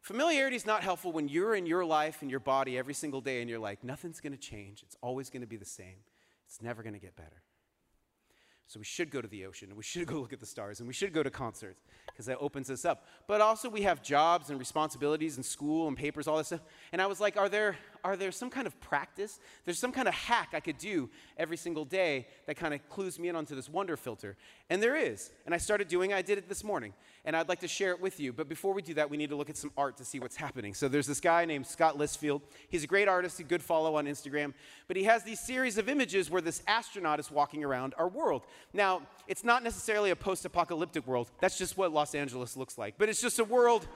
[0.00, 3.42] Familiarity is not helpful when you're in your life and your body every single day
[3.42, 4.82] and you're like, nothing's going to change.
[4.82, 5.94] It's always going to be the same.
[6.50, 7.44] It's never going to get better.
[8.66, 10.80] So we should go to the ocean and we should go look at the stars
[10.80, 13.06] and we should go to concerts because that opens us up.
[13.28, 16.62] But also we have jobs and responsibilities and school and papers, all this stuff.
[16.90, 19.38] And I was like, are there are there some kind of practice?
[19.64, 23.18] There's some kind of hack I could do every single day that kind of clues
[23.18, 24.36] me in onto this wonder filter.
[24.68, 25.30] And there is.
[25.46, 26.92] And I started doing I did it this morning.
[27.24, 28.32] And I'd like to share it with you.
[28.32, 30.36] But before we do that, we need to look at some art to see what's
[30.36, 30.74] happening.
[30.74, 32.40] So there's this guy named Scott Listfield.
[32.68, 34.54] He's a great artist, a good follow on Instagram.
[34.88, 38.42] But he has these series of images where this astronaut is walking around our world.
[38.72, 41.30] Now, it's not necessarily a post apocalyptic world.
[41.40, 42.94] That's just what Los Angeles looks like.
[42.96, 43.86] But it's just a world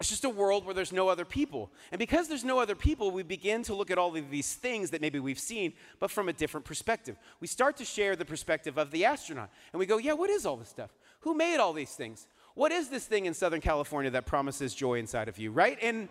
[0.00, 1.70] it's just a world where there's no other people.
[1.92, 4.90] And because there's no other people, we begin to look at all of these things
[4.90, 7.16] that maybe we've seen, but from a different perspective.
[7.38, 9.50] We start to share the perspective of the astronaut.
[9.72, 10.90] And we go, yeah, what is all this stuff?
[11.20, 12.26] Who made all these things?
[12.54, 15.78] What is this thing in Southern California that promises joy inside of you, right?
[15.82, 16.08] And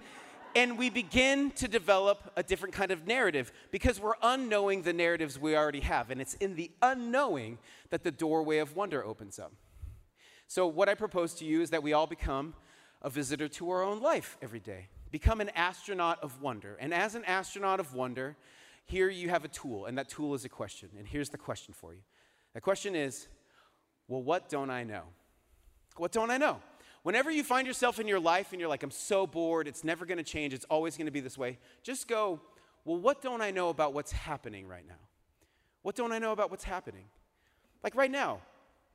[0.56, 5.38] and we begin to develop a different kind of narrative because we're unknowing the narratives
[5.38, 6.10] we already have.
[6.10, 7.60] And it's in the unknowing
[7.92, 9.54] that the doorway of wonder opens up.
[10.48, 12.56] So, what I propose to you is that we all become
[13.02, 14.88] a visitor to our own life every day.
[15.12, 16.78] Become an astronaut of wonder.
[16.80, 18.36] And as an astronaut of wonder,
[18.86, 20.90] here you have a tool, and that tool is a question.
[20.98, 22.02] And here's the question for you
[22.54, 23.28] the question is,
[24.08, 25.04] well, what don't I know?
[25.98, 26.60] What don't I know?
[27.04, 30.06] Whenever you find yourself in your life and you're like, I'm so bored, it's never
[30.06, 32.42] gonna change, it's always gonna be this way, just go,
[32.86, 35.00] well, what don't I know about what's happening right now?
[35.82, 37.06] What don't I know about what's happening?
[37.84, 38.42] Like right now,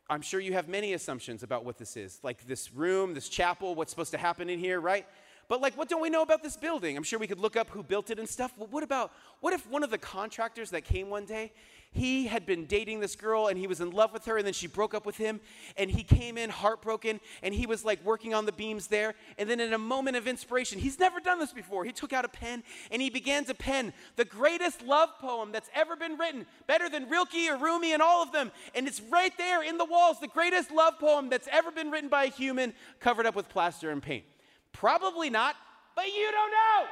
[0.08, 3.74] I'm sure you have many assumptions about what this is, like this room, this chapel,
[3.74, 5.06] what's supposed to happen in here, right?
[5.48, 6.96] But like, what don't we know about this building?
[6.96, 8.52] I'm sure we could look up who built it and stuff.
[8.56, 11.52] Well, what about, what if one of the contractors that came one day,
[11.94, 14.52] he had been dating this girl and he was in love with her and then
[14.52, 15.40] she broke up with him
[15.76, 19.14] and he came in heartbroken and he was like working on the beams there.
[19.38, 21.84] And then in a moment of inspiration, he's never done this before.
[21.84, 25.70] He took out a pen and he began to pen the greatest love poem that's
[25.72, 28.50] ever been written, better than Rilke or Rumi and all of them.
[28.74, 32.08] And it's right there in the walls, the greatest love poem that's ever been written
[32.08, 34.24] by a human covered up with plaster and paint.
[34.72, 35.54] Probably not,
[35.94, 36.88] but you don't know.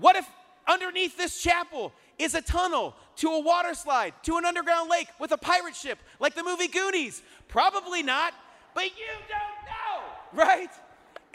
[0.00, 0.26] What if
[0.66, 1.92] underneath this chapel
[2.22, 5.98] is a tunnel to a water slide, to an underground lake with a pirate ship,
[6.20, 7.22] like the movie Goonies?
[7.48, 8.32] Probably not,
[8.74, 10.02] but you don't know,
[10.44, 10.70] right?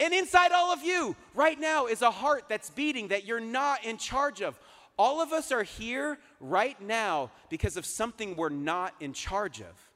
[0.00, 3.84] And inside all of you, right now, is a heart that's beating that you're not
[3.84, 4.58] in charge of.
[4.96, 9.90] All of us are here right now because of something we're not in charge of.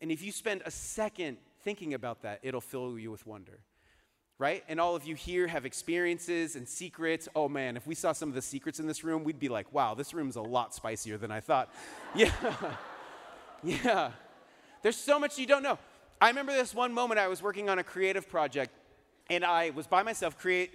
[0.00, 3.60] And if you spend a second thinking about that, it'll fill you with wonder
[4.38, 4.62] right?
[4.68, 7.28] And all of you here have experiences and secrets.
[7.34, 9.72] Oh man, if we saw some of the secrets in this room, we'd be like,
[9.72, 11.72] wow, this room's a lot spicier than I thought.
[12.14, 12.32] yeah.
[13.62, 14.12] yeah.
[14.82, 15.78] There's so much you don't know.
[16.20, 18.72] I remember this one moment I was working on a creative project
[19.28, 20.72] and I was by myself create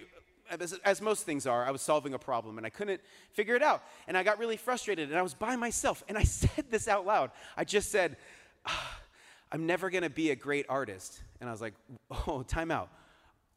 [0.50, 3.64] as, as, most things are, I was solving a problem and I couldn't figure it
[3.64, 3.82] out.
[4.08, 7.06] And I got really frustrated and I was by myself and I said this out
[7.06, 7.32] loud.
[7.56, 8.18] I just said,
[8.66, 9.00] ah,
[9.54, 11.22] I'm never gonna be a great artist.
[11.40, 11.74] And I was like,
[12.28, 12.90] oh, time out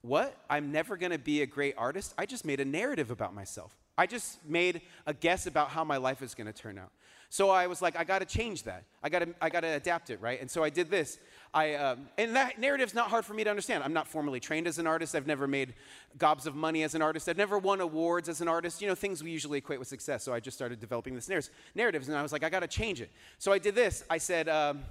[0.07, 0.37] what?
[0.49, 2.15] I'm never going to be a great artist?
[2.17, 3.77] I just made a narrative about myself.
[3.99, 6.91] I just made a guess about how my life is going to turn out.
[7.29, 8.85] So I was like, I got to change that.
[9.03, 10.41] I got to, I got to adapt it, right?
[10.41, 11.19] And so I did this.
[11.53, 13.83] I, um, and that narrative's not hard for me to understand.
[13.83, 15.15] I'm not formally trained as an artist.
[15.15, 15.75] I've never made
[16.19, 17.29] gobs of money as an artist.
[17.29, 18.81] I've never won awards as an artist.
[18.81, 20.23] You know, things we usually equate with success.
[20.23, 21.29] So I just started developing this
[21.75, 23.11] narratives, and I was like, I got to change it.
[23.39, 24.05] So I did this.
[24.09, 24.85] I said, um,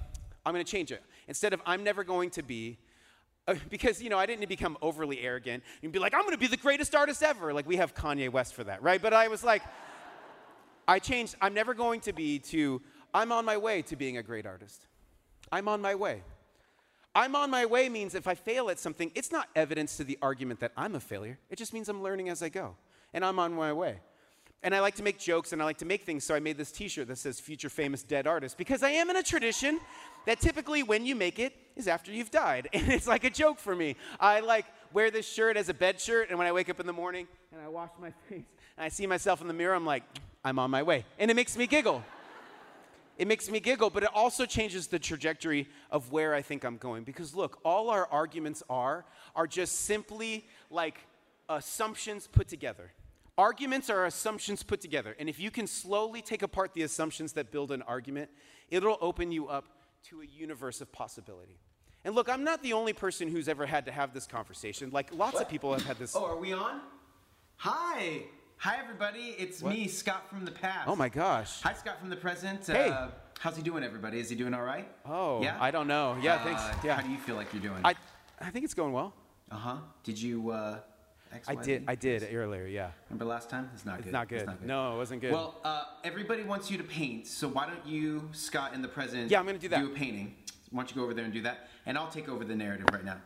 [0.45, 1.01] I'm going to change it.
[1.28, 2.78] Instead of I'm never going to be
[3.47, 6.37] Uh, because you know i didn't become overly arrogant and be like i'm going to
[6.37, 9.27] be the greatest artist ever like we have kanye west for that right but i
[9.27, 9.61] was like
[10.87, 12.81] i changed i'm never going to be to
[13.13, 14.87] i'm on my way to being a great artist
[15.51, 16.23] i'm on my way
[17.15, 20.17] I'm on my way means if I fail at something, it's not evidence to the
[20.21, 21.39] argument that I'm a failure.
[21.49, 22.75] It just means I'm learning as I go.
[23.13, 24.01] And I'm on my way.
[24.63, 26.57] And I like to make jokes and I like to make things, so I made
[26.57, 29.79] this t shirt that says Future Famous Dead Artist because I am in a tradition
[30.25, 32.69] that typically when you make it is after you've died.
[32.73, 33.95] And it's like a joke for me.
[34.19, 36.87] I like wear this shirt as a bed shirt, and when I wake up in
[36.87, 38.43] the morning and I wash my face
[38.77, 40.03] and I see myself in the mirror, I'm like,
[40.43, 41.05] I'm on my way.
[41.19, 42.03] And it makes me giggle.
[43.17, 46.77] It makes me giggle, but it also changes the trajectory of where I think I'm
[46.77, 47.03] going.
[47.03, 50.99] Because look, all our arguments are, are just simply like
[51.47, 52.91] assumptions put together.
[53.38, 55.15] Arguments are assumptions put together.
[55.19, 58.29] And if you can slowly take apart the assumptions that build an argument,
[58.69, 59.65] it'll open you up
[60.09, 61.59] to a universe of possibility.
[62.05, 64.89] And look, I'm not the only person who's ever had to have this conversation.
[64.91, 65.43] Like lots What?
[65.43, 66.15] of people have had this.
[66.15, 66.79] Oh, are we on?
[67.57, 68.21] Hi.
[68.57, 69.36] Hi, everybody.
[69.38, 69.73] It's What?
[69.73, 70.88] me, Scott from the past.
[70.88, 71.61] Oh my gosh.
[71.63, 72.65] Hi, Scott from the present.
[72.67, 72.89] Hey.
[72.89, 73.07] Uh,
[73.39, 74.19] how's he doing, everybody?
[74.19, 74.88] Is he doing all right?
[75.05, 75.57] Oh, yeah.
[75.59, 76.15] I don't know.
[76.21, 76.86] Yeah, Uh, thanks.
[76.86, 76.95] Yeah.
[76.95, 77.81] How do you feel like you're doing?
[77.83, 77.95] I,
[78.39, 79.13] I think it's going well.
[79.51, 79.77] Uh huh.
[80.03, 80.51] Did you?
[80.51, 80.79] Uh,
[81.34, 81.84] X, I did.
[81.88, 82.65] I did earlier.
[82.65, 82.91] Yeah.
[83.09, 83.69] Remember last time?
[83.73, 84.13] It's not It's good.
[84.13, 84.47] not good.
[84.65, 85.32] No, it wasn't good.
[85.34, 89.30] Well, uh, everybody wants you to paint, so why don't you, Scott, in the present?
[89.32, 89.80] Yeah, I'm gonna do that.
[89.82, 90.36] Do a painting.
[90.71, 91.67] Why don't you go over there and do that?
[91.86, 93.17] And I'll take over the narrative right now.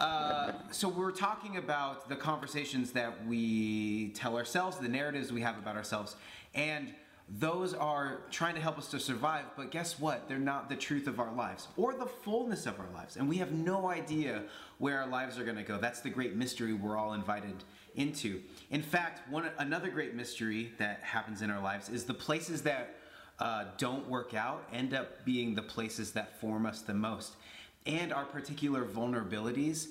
[0.00, 5.58] Uh, so we're talking about the conversations that we tell ourselves, the narratives we have
[5.58, 6.16] about ourselves,
[6.54, 6.92] and
[7.38, 9.44] those are trying to help us to survive.
[9.56, 10.28] But guess what?
[10.28, 13.38] They're not the truth of our lives or the fullness of our lives, and we
[13.38, 14.42] have no idea
[14.78, 15.78] where our lives are going to go.
[15.78, 17.64] That's the great mystery we're all invited
[17.94, 18.42] into.
[18.70, 22.96] In fact, one another great mystery that happens in our lives is the places that
[23.38, 27.36] uh, don't work out end up being the places that form us the most.
[27.86, 29.88] And our particular vulnerabilities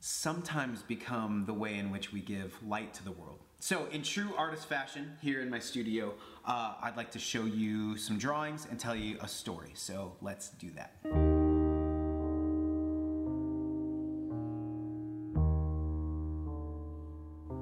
[0.00, 3.40] sometimes become the way in which we give light to the world.
[3.60, 7.96] So, in true artist fashion, here in my studio, uh, I'd like to show you
[7.96, 9.72] some drawings and tell you a story.
[9.74, 10.94] So, let's do that.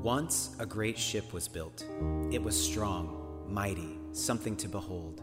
[0.02, 1.86] Once a great ship was built.
[2.30, 5.22] It was strong, mighty, something to behold.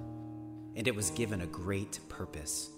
[0.75, 2.71] And it was given a great purpose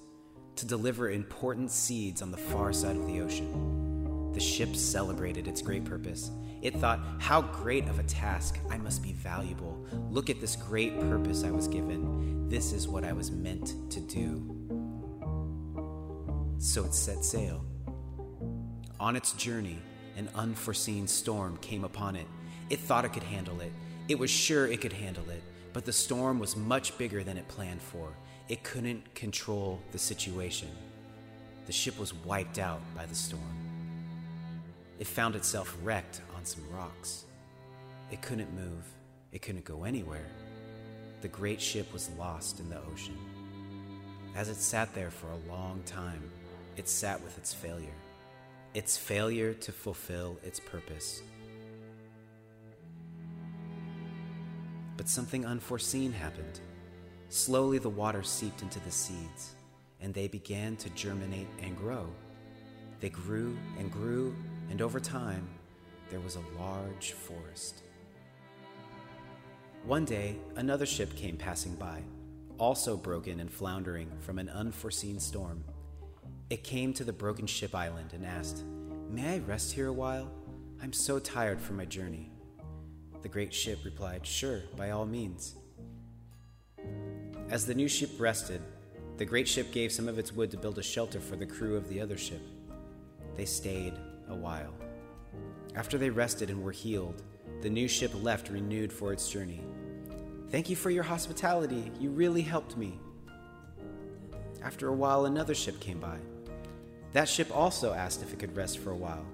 [0.58, 4.32] to deliver important seeds on the far side of the ocean.
[4.34, 6.30] The ship celebrated its great purpose.
[6.66, 8.58] It thought, How great of a task!
[8.72, 9.86] I must be valuable.
[10.10, 12.50] Look at this great purpose I was given.
[12.50, 14.42] This is what I was meant to do.
[16.58, 17.64] So it set sail.
[19.00, 19.78] On its journey,
[20.18, 22.26] an unforeseen storm came upon it.
[22.72, 23.72] It thought it could handle it.
[24.08, 27.48] It was sure it could handle it, but the storm was much bigger than it
[27.48, 28.10] planned for.
[28.50, 30.70] It couldn't control the situation.
[31.68, 33.66] The ship was wiped out by the storm.
[34.98, 37.26] It found itself wrecked some rocks.
[38.12, 38.86] It couldn't move.
[39.32, 40.28] It couldn't go anywhere.
[41.22, 43.18] The great ship was lost in the ocean.
[44.36, 46.22] As it sat there for a long time,
[46.78, 47.96] it sat with its failure
[48.76, 51.24] its failure to fulfill its purpose.
[54.98, 56.60] But something unforeseen happened.
[57.30, 59.56] Slowly, the water seeped into the seeds,
[60.02, 62.06] and they began to germinate and grow.
[63.00, 64.36] They grew and grew,
[64.70, 65.48] and over time,
[66.16, 67.82] there was a large forest.
[69.84, 72.04] One day, another ship came passing by,
[72.58, 75.62] also broken and floundering from an unforeseen storm.
[76.50, 78.64] It came to the broken ship island and asked,
[79.10, 80.32] May I rest here a while?
[80.82, 82.32] I'm so tired from my journey.
[83.22, 85.56] The great ship replied, Sure, by all means.
[87.50, 88.62] As the new ship rested,
[89.18, 91.76] the great ship gave some of its wood to build a shelter for the crew
[91.76, 92.42] of the other ship.
[93.36, 93.96] They stayed
[94.30, 94.74] a while.
[95.76, 97.22] After they rested and were healed,
[97.62, 99.62] the new ship left renewed for its journey.
[100.50, 101.92] Thank you for your hospitality.
[102.00, 102.98] You really helped me.
[104.64, 106.18] After a while, another ship came by.
[107.12, 109.26] That ship also asked if it could rest for a while.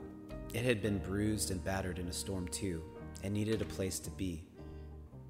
[0.53, 2.83] It had been bruised and battered in a storm too,
[3.23, 4.43] and needed a place to be.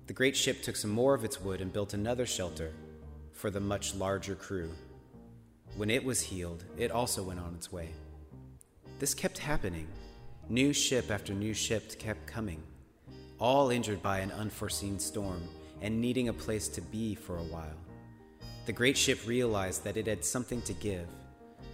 [0.08, 2.74] The great ship took some more of its wood and built another shelter
[3.34, 4.72] for the much larger crew.
[5.76, 7.90] When it was healed, it also went on its way.
[9.00, 9.88] This kept happening.
[10.52, 12.62] New ship after new ship kept coming,
[13.40, 15.42] all injured by an unforeseen storm
[15.82, 17.78] and needing a place to be for a while.
[18.66, 21.08] The great ship realized that it had something to give,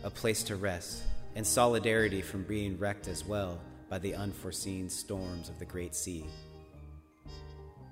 [0.03, 1.01] a place to rest,
[1.35, 3.59] and solidarity from being wrecked as well
[3.89, 6.27] by the unforeseen storms of the great sea.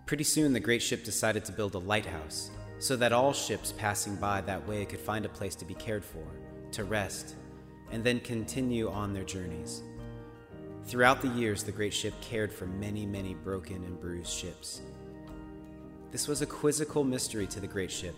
[0.06, 4.18] Pretty soon, the great ship decided to build a lighthouse so that all ships passing
[4.18, 6.28] by that way could find a place to be cared for,
[6.74, 7.34] to rest,
[7.92, 9.82] and then continue on their journeys.
[10.88, 14.82] Throughout the years, the great ship cared for many, many broken and bruised ships.
[16.12, 18.16] This was a quizzical mystery to the great ship.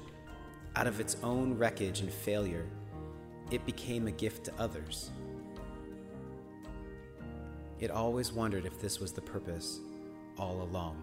[0.75, 2.67] Out of its own wreckage and failure,
[3.51, 5.11] it became a gift to others.
[7.79, 9.79] It always wondered if this was the purpose
[10.37, 11.01] all along.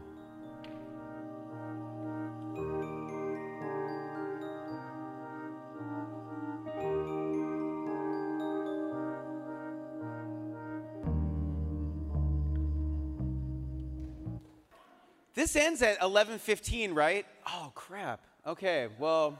[15.34, 17.26] This ends at 11:15, right?
[17.46, 18.20] Oh crap.
[18.46, 19.38] Okay, well,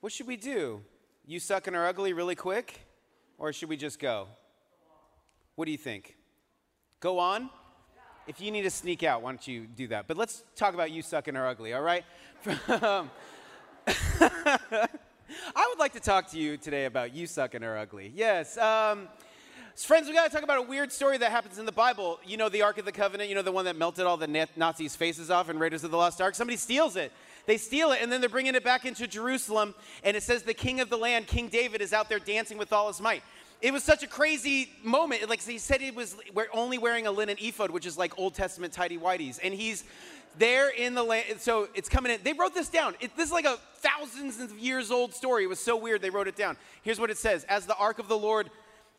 [0.00, 0.82] what should we do?
[1.24, 2.80] You suck and are ugly really quick
[3.38, 4.28] or should we just go?
[5.54, 6.16] What do you think?
[7.00, 7.48] Go on?
[8.26, 10.06] If you need to sneak out, why don't you do that?
[10.06, 12.04] But let's talk about you suck and are ugly, all right?
[12.46, 13.08] I
[15.68, 18.12] would like to talk to you today about you suck and are ugly.
[18.14, 18.58] Yes.
[18.58, 19.08] Um,
[19.74, 22.20] Friends, we got to talk about a weird story that happens in the Bible.
[22.26, 24.46] You know, the Ark of the Covenant, you know, the one that melted all the
[24.54, 26.34] Nazis' faces off in Raiders of the Lost Ark?
[26.34, 27.10] Somebody steals it.
[27.46, 30.54] They steal it, and then they're bringing it back into Jerusalem, and it says the
[30.54, 33.22] king of the land, King David, is out there dancing with all his might.
[33.62, 35.28] It was such a crazy moment.
[35.28, 36.16] Like he said, he was
[36.52, 39.84] only wearing a linen ephod, which is like Old Testament tidy whities, and he's
[40.38, 41.40] there in the land.
[41.40, 42.20] So it's coming in.
[42.22, 42.94] They wrote this down.
[43.00, 45.44] It, this is like a thousands of years old story.
[45.44, 46.02] It was so weird.
[46.02, 46.56] They wrote it down.
[46.82, 48.50] Here's what it says: As the ark of the Lord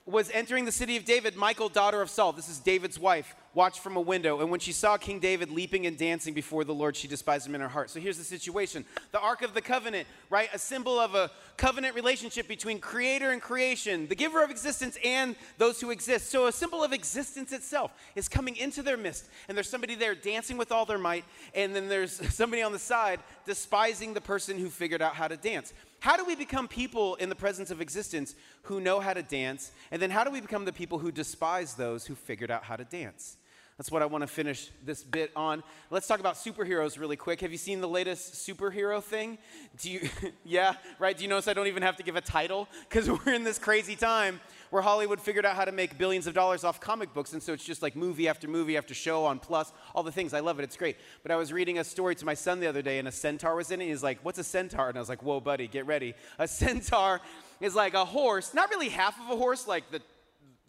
[0.05, 3.79] was entering the city of David, Michal, daughter of Saul, this is David's wife, watched
[3.79, 4.41] from a window.
[4.41, 7.55] And when she saw King David leaping and dancing before the Lord, she despised him
[7.55, 7.89] in her heart.
[7.89, 8.83] So here's the situation
[9.13, 10.49] the Ark of the Covenant, right?
[10.53, 15.37] A symbol of a covenant relationship between creator and creation, the giver of existence and
[15.57, 16.29] those who exist.
[16.29, 19.29] So a symbol of existence itself is coming into their midst.
[19.47, 21.23] And there's somebody there dancing with all their might.
[21.55, 25.37] And then there's somebody on the side despising the person who figured out how to
[25.37, 25.73] dance.
[26.03, 29.71] How do we become people in the presence of existence who know how to dance?
[29.89, 32.75] And then how do we become the people who despise those who figured out how
[32.75, 33.37] to dance?
[33.77, 35.63] That's what I want to finish this bit on.
[35.89, 37.39] Let's talk about superheroes really quick.
[37.39, 39.37] Have you seen the latest superhero thing?
[39.79, 40.09] Do you
[40.43, 41.15] Yeah, right?
[41.15, 43.57] Do you notice I don't even have to give a title cuz we're in this
[43.57, 44.41] crazy time
[44.73, 47.33] where Hollywood figured out how to make billions of dollars off comic books.
[47.33, 50.33] And so it's just like movie after movie after show on Plus, all the things.
[50.33, 50.63] I love it.
[50.63, 50.97] It's great.
[51.21, 53.55] But I was reading a story to my son the other day, and a centaur
[53.55, 53.85] was in it.
[53.85, 54.89] He's like, What's a centaur?
[54.89, 56.15] And I was like, Whoa, buddy, get ready.
[56.39, 57.21] A centaur
[57.61, 60.01] is like a horse, not really half of a horse, like the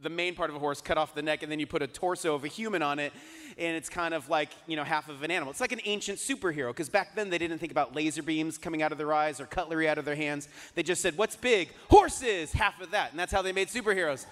[0.04, 1.88] the main part of a horse, cut off the neck, and then you put a
[1.88, 3.12] torso of a human on it,
[3.58, 5.50] and it's kind of like, you know, half of an animal.
[5.50, 8.82] It's like an ancient superhero, because back then they didn't think about laser beams coming
[8.82, 10.48] out of their eyes or cutlery out of their hands.
[10.76, 11.70] They just said, what's big?
[11.90, 13.10] Horses, half of that.
[13.10, 14.26] And that's how they made superheroes.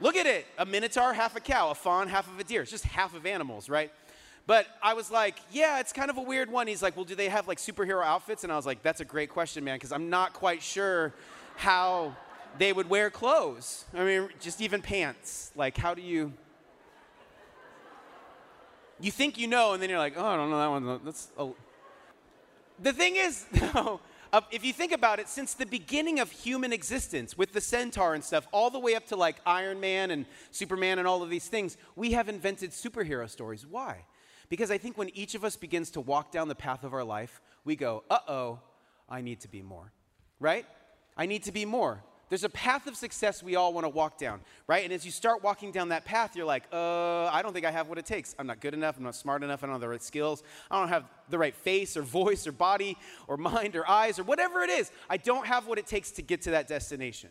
[0.00, 2.62] Look at it a minotaur, half a cow, a faun, half of a deer.
[2.62, 3.92] It's just half of animals, right?
[4.46, 6.66] But I was like, yeah, it's kind of a weird one.
[6.66, 8.42] He's like, well, do they have like superhero outfits?
[8.42, 11.14] And I was like, that's a great question, man, because I'm not quite sure
[11.54, 12.16] how
[12.58, 13.84] they would wear clothes.
[13.94, 15.52] I mean, just even pants.
[15.56, 16.32] Like, how do you.
[19.00, 21.00] You think you know, and then you're like, oh, I don't know that one.
[21.04, 21.30] That's.
[21.38, 21.48] A...
[22.80, 24.00] The thing is, though,
[24.50, 28.24] if you think about it, since the beginning of human existence, with the centaur and
[28.24, 31.48] stuff, all the way up to like Iron Man and Superman and all of these
[31.48, 33.66] things, we have invented superhero stories.
[33.66, 34.04] Why?
[34.48, 37.04] Because I think when each of us begins to walk down the path of our
[37.04, 38.60] life, we go, uh oh,
[39.08, 39.92] I need to be more.
[40.40, 40.66] Right?
[41.16, 42.02] I need to be more.
[42.32, 44.84] There's a path of success we all want to walk down, right?
[44.84, 47.70] And as you start walking down that path, you're like, uh, I don't think I
[47.70, 48.34] have what it takes.
[48.38, 48.96] I'm not good enough.
[48.96, 49.62] I'm not smart enough.
[49.62, 50.42] I don't have the right skills.
[50.70, 52.96] I don't have the right face or voice or body
[53.28, 54.90] or mind or eyes or whatever it is.
[55.10, 57.28] I don't have what it takes to get to that destination.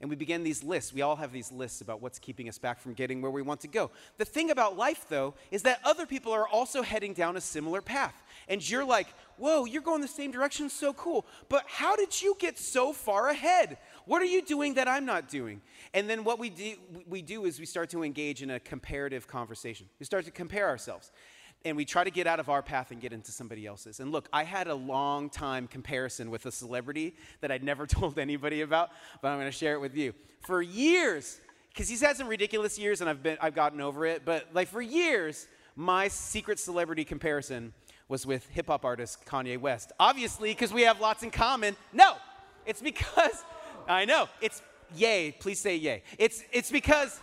[0.00, 0.92] And we begin these lists.
[0.92, 3.60] We all have these lists about what's keeping us back from getting where we want
[3.62, 3.90] to go.
[4.18, 7.80] The thing about life, though, is that other people are also heading down a similar
[7.80, 8.14] path.
[8.48, 9.06] And you're like,
[9.38, 11.24] whoa, you're going the same direction, so cool.
[11.48, 13.78] But how did you get so far ahead?
[14.06, 15.62] What are you doing that I'm not doing?
[15.94, 16.74] And then what we do,
[17.08, 19.86] we do is we start to engage in a comparative conversation.
[19.98, 21.10] We start to compare ourselves.
[21.66, 23.98] And we try to get out of our path and get into somebody else's.
[24.00, 28.18] And look, I had a long time comparison with a celebrity that I'd never told
[28.18, 28.90] anybody about,
[29.22, 30.12] but I'm to share it with you.
[30.40, 31.40] For years,
[31.70, 34.68] because he's had some ridiculous years and I've, been, I've gotten over it, but like
[34.68, 37.72] for years, my secret celebrity comparison
[38.08, 39.92] was with hip hop artist Kanye West.
[39.98, 41.74] Obviously, because we have lots in common.
[41.92, 42.16] No,
[42.66, 43.44] it's because
[43.88, 44.28] I know.
[44.40, 44.62] It's
[44.96, 45.34] yay.
[45.38, 46.02] Please say yay.
[46.18, 47.20] It's, it's because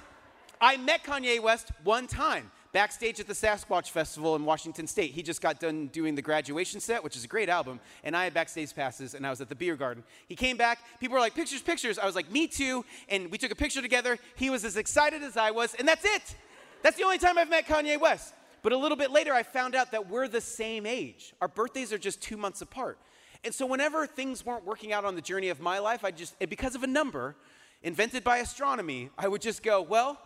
[0.60, 5.12] I met Kanye West one time backstage at the Sasquatch Festival in Washington State.
[5.12, 8.24] He just got done doing the graduation set, which is a great album, and I
[8.24, 10.04] had backstage passes, and I was at the beer garden.
[10.28, 12.00] He came back, people were like, pictures, pictures.
[12.00, 14.18] I was like, me too, and we took a picture together.
[14.36, 16.36] He was as excited as I was, and that's it.
[16.82, 18.34] That's the only time I've met Kanye West.
[18.64, 21.34] But a little bit later, I found out that we're the same age.
[21.42, 22.98] Our birthdays are just two months apart.
[23.44, 26.38] And so whenever things weren't working out on the journey of my life, I just,
[26.40, 27.36] because of a number
[27.82, 30.20] invented by astronomy, I would just go, well,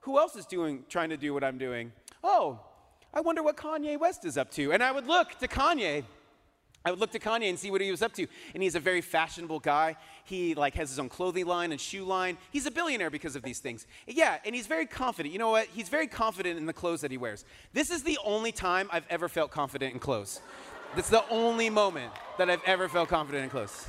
[0.00, 1.92] who else is doing, trying to do what I'm doing?
[2.24, 2.60] Oh,
[3.12, 4.72] I wonder what Kanye West is up to.
[4.72, 6.04] And I would look to Kanye.
[6.84, 8.26] I would look to Kanye and see what he was up to.
[8.54, 9.96] And he's a very fashionable guy.
[10.24, 12.38] He like has his own clothing line and shoe line.
[12.52, 13.86] He's a billionaire because of these things.
[14.06, 15.32] Yeah, and he's very confident.
[15.32, 15.66] You know what?
[15.66, 17.44] He's very confident in the clothes that he wears.
[17.72, 20.40] This is the only time I've ever felt confident in clothes.
[20.96, 23.86] That's the only moment that I've ever felt confident and close.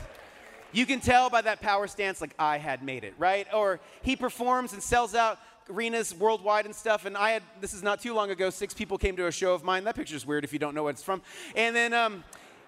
[0.73, 3.47] You can tell by that power stance, like I had made it, right?
[3.53, 5.39] Or he performs and sells out
[5.69, 7.05] arenas worldwide and stuff.
[7.05, 9.53] And I had, this is not too long ago, six people came to a show
[9.53, 9.85] of mine.
[9.85, 11.21] That picture's weird if you don't know what it's from.
[11.55, 12.25] And then, um,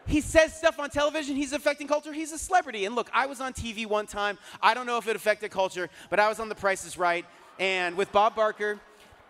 [0.07, 2.85] he says stuff on television, he's affecting culture, he's a celebrity.
[2.85, 4.37] And look, I was on TV one time.
[4.63, 7.25] I don't know if it affected culture, but I was on The Price is Right
[7.59, 8.79] and with Bob Barker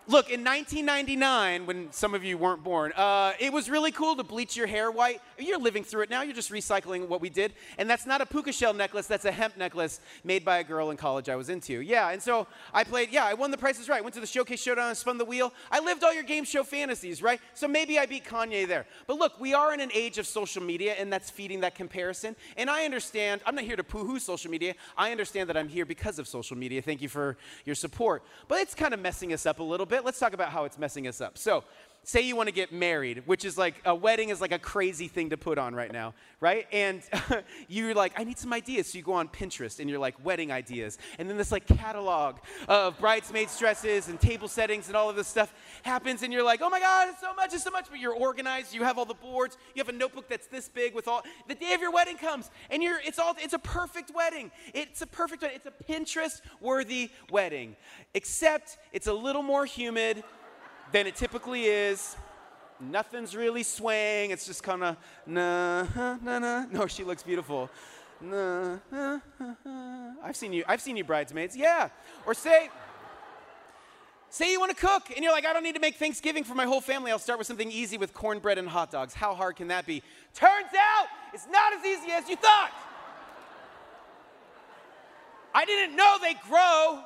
[0.06, 4.24] Look, in 1999, when some of you weren't born, uh, it was really cool to
[4.24, 5.20] bleach your hair white.
[5.38, 6.22] You're living through it now.
[6.22, 7.52] You're just recycling what we did.
[7.78, 9.06] And that's not a puka shell necklace.
[9.06, 11.80] That's a hemp necklace made by a girl in college I was into.
[11.80, 14.02] Yeah, and so I played, yeah, I won the Price is Right.
[14.02, 15.52] Went to the Showcase Showdown spun the wheel.
[15.70, 17.40] I lived all your game show fantasies, right?
[17.54, 18.86] So maybe I beat Kanye there.
[19.06, 22.34] But look, we are in an age of social media, and that's feeding that comparison.
[22.56, 24.74] And I understand, I'm not here to poo hoo social media.
[24.96, 26.82] I understand that I'm here because of social media.
[26.82, 28.22] Thank you for your support.
[28.48, 30.78] But it's kind of messing us up a little bit let's talk about how it's
[30.78, 31.38] messing us up.
[31.38, 31.64] So,
[32.04, 35.08] say you want to get married, which is like a wedding is like a crazy
[35.08, 36.66] thing to put on right now, right?
[36.72, 37.02] And
[37.68, 38.88] you're like, I need some ideas.
[38.90, 40.98] So you go on Pinterest and you're like, wedding ideas.
[41.18, 42.36] And then this like catalog
[42.68, 46.22] of bridesmaids dresses and table settings and all of this stuff happens.
[46.22, 47.86] And you're like, oh my God, it's so much, it's so much.
[47.90, 48.74] But you're organized.
[48.74, 49.58] You have all the boards.
[49.74, 52.50] You have a notebook that's this big with all, the day of your wedding comes
[52.70, 54.50] and you're, it's all, it's a perfect wedding.
[54.74, 55.58] It's a perfect wedding.
[55.58, 57.76] It's a Pinterest worthy wedding,
[58.14, 60.24] except it's a little more humid
[60.92, 62.16] than it typically is.
[62.80, 64.30] Nothing's really swaying.
[64.30, 65.84] It's just kind of na
[66.22, 66.66] na na.
[66.72, 67.70] No, she looks beautiful.
[68.20, 68.78] Nah,
[70.22, 70.64] I've seen you.
[70.66, 71.56] I've seen you bridesmaids.
[71.56, 71.88] Yeah.
[72.26, 72.70] Or say.
[74.32, 76.54] Say you want to cook and you're like, I don't need to make Thanksgiving for
[76.54, 77.10] my whole family.
[77.10, 79.12] I'll start with something easy with cornbread and hot dogs.
[79.12, 80.02] How hard can that be?
[80.34, 82.70] Turns out it's not as easy as you thought.
[85.52, 87.02] I didn't know they grow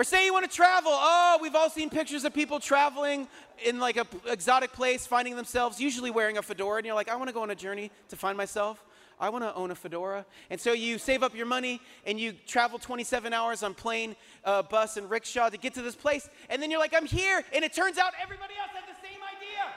[0.00, 0.92] Or say you want to travel.
[0.94, 3.28] Oh, we've all seen pictures of people traveling
[3.62, 7.16] in like a exotic place, finding themselves usually wearing a fedora, and you're like, I
[7.16, 8.82] want to go on a journey to find myself.
[9.20, 10.24] I want to own a fedora.
[10.48, 14.62] And so you save up your money and you travel 27 hours on plane, uh,
[14.62, 16.30] bus, and rickshaw to get to this place.
[16.48, 17.44] And then you're like, I'm here.
[17.52, 19.68] And it turns out everybody else had the same idea.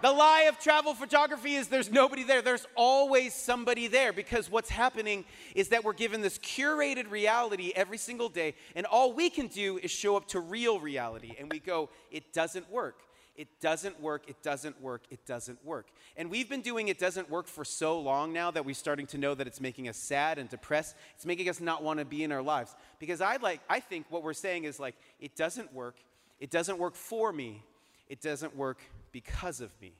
[0.00, 2.40] The lie of travel photography is there's nobody there.
[2.40, 5.24] There's always somebody there because what's happening
[5.56, 9.76] is that we're given this curated reality every single day, and all we can do
[9.78, 11.34] is show up to real reality.
[11.36, 13.00] And we go, it doesn't work.
[13.34, 14.22] It doesn't work.
[14.28, 15.02] It doesn't work.
[15.10, 15.86] It doesn't work.
[16.16, 19.18] And we've been doing it doesn't work for so long now that we're starting to
[19.18, 20.94] know that it's making us sad and depressed.
[21.16, 22.74] It's making us not want to be in our lives.
[23.00, 25.96] Because I like I think what we're saying is like it doesn't work.
[26.38, 27.62] It doesn't work for me.
[28.08, 28.78] It doesn't work
[29.12, 29.94] because of me.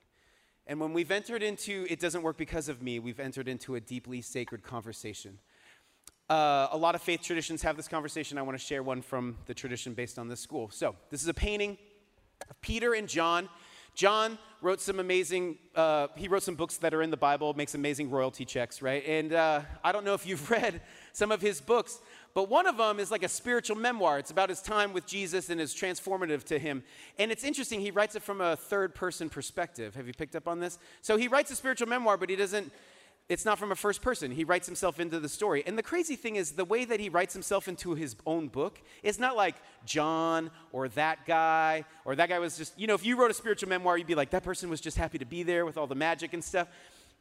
[0.66, 3.80] And when we've entered into it doesn't work because of me, we've entered into a
[3.80, 5.38] deeply sacred conversation.
[6.28, 8.36] Uh, a lot of faith traditions have this conversation.
[8.36, 10.68] I want to share one from the tradition based on this school.
[10.70, 11.78] So, this is a painting
[12.50, 13.48] of Peter and John.
[13.94, 17.74] John wrote some amazing, uh, he wrote some books that are in the Bible, makes
[17.74, 19.02] amazing royalty checks, right?
[19.06, 20.82] And uh, I don't know if you've read
[21.12, 21.98] some of his books,
[22.34, 24.18] but one of them is like a spiritual memoir.
[24.18, 26.84] It's about his time with Jesus and is transformative to him.
[27.18, 29.94] And it's interesting, he writes it from a third person perspective.
[29.94, 30.78] Have you picked up on this?
[31.02, 32.72] So he writes a spiritual memoir, but he doesn't,
[33.28, 34.30] it's not from a first person.
[34.30, 35.62] He writes himself into the story.
[35.66, 38.80] And the crazy thing is, the way that he writes himself into his own book
[39.02, 43.04] is not like John or that guy or that guy was just, you know, if
[43.04, 45.42] you wrote a spiritual memoir, you'd be like, that person was just happy to be
[45.42, 46.68] there with all the magic and stuff.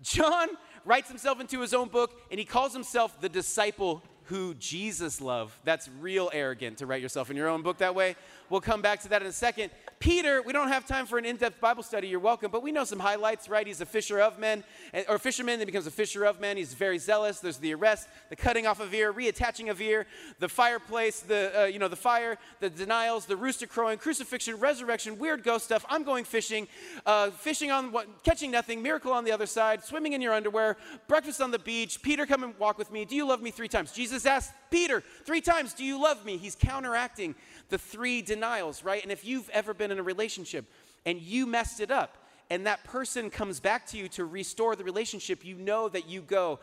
[0.01, 0.47] John
[0.86, 5.53] writes himself into his own book and he calls himself the disciple who Jesus loved.
[5.63, 8.15] That's real arrogant to write yourself in your own book that way.
[8.50, 9.72] We'll come back to that in a second.
[10.00, 12.08] Peter, we don't have time for an in depth Bible study.
[12.08, 13.66] You're welcome, but we know some highlights, right?
[13.66, 14.64] He's a fisher of men,
[15.10, 16.56] or fisherman, then becomes a fisher of men.
[16.56, 17.39] He's very zealous.
[17.39, 20.06] There's the arrest, the cutting off of ear, reattaching of ear,
[20.39, 25.18] the fireplace, the, uh, you know, the fire, the denials, the rooster crowing, crucifixion, resurrection,
[25.18, 25.84] weird ghost stuff.
[25.89, 26.68] I'm going fishing,
[27.06, 30.78] uh, fishing on what, catching nothing, miracle on the other side, swimming in your underwear,
[31.08, 32.02] breakfast on the beach.
[32.04, 33.04] Peter, come and walk with me.
[33.04, 33.91] Do you love me three times?
[33.91, 36.38] Jesus asked Peter three times, Do you love me?
[36.38, 37.36] He's counteracting
[37.70, 39.02] the three denials, right?
[39.02, 40.66] And if you've ever been in a relationship
[41.06, 42.18] and you messed it up,
[42.50, 46.22] and that person comes back to you to restore the relationship, you know that you
[46.22, 46.60] go,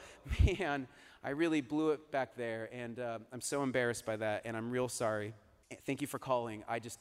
[0.58, 0.86] man,
[1.22, 4.70] I really blew it back there, and uh, I'm so embarrassed by that, and I'm
[4.70, 5.34] real sorry.
[5.84, 6.62] Thank you for calling.
[6.68, 6.98] I just,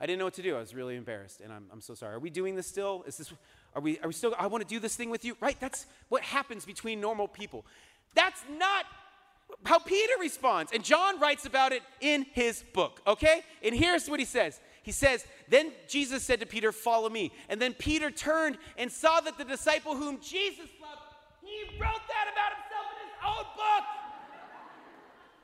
[0.00, 0.56] I didn't know what to do.
[0.56, 2.14] I was really embarrassed, and I'm, I'm so sorry.
[2.14, 3.04] Are we doing this still?
[3.06, 3.32] Is this,
[3.74, 5.36] are we, are we still, I want to do this thing with you?
[5.40, 5.58] Right?
[5.60, 7.66] That's what happens between normal people.
[8.14, 8.86] That's not
[9.64, 10.72] how Peter responds.
[10.72, 13.42] And John writes about it in his book, okay?
[13.62, 17.32] And here's what he says He says, Then Jesus said to Peter, Follow me.
[17.48, 21.02] And then Peter turned and saw that the disciple whom Jesus loved,
[21.42, 23.84] he wrote that about himself in his own book.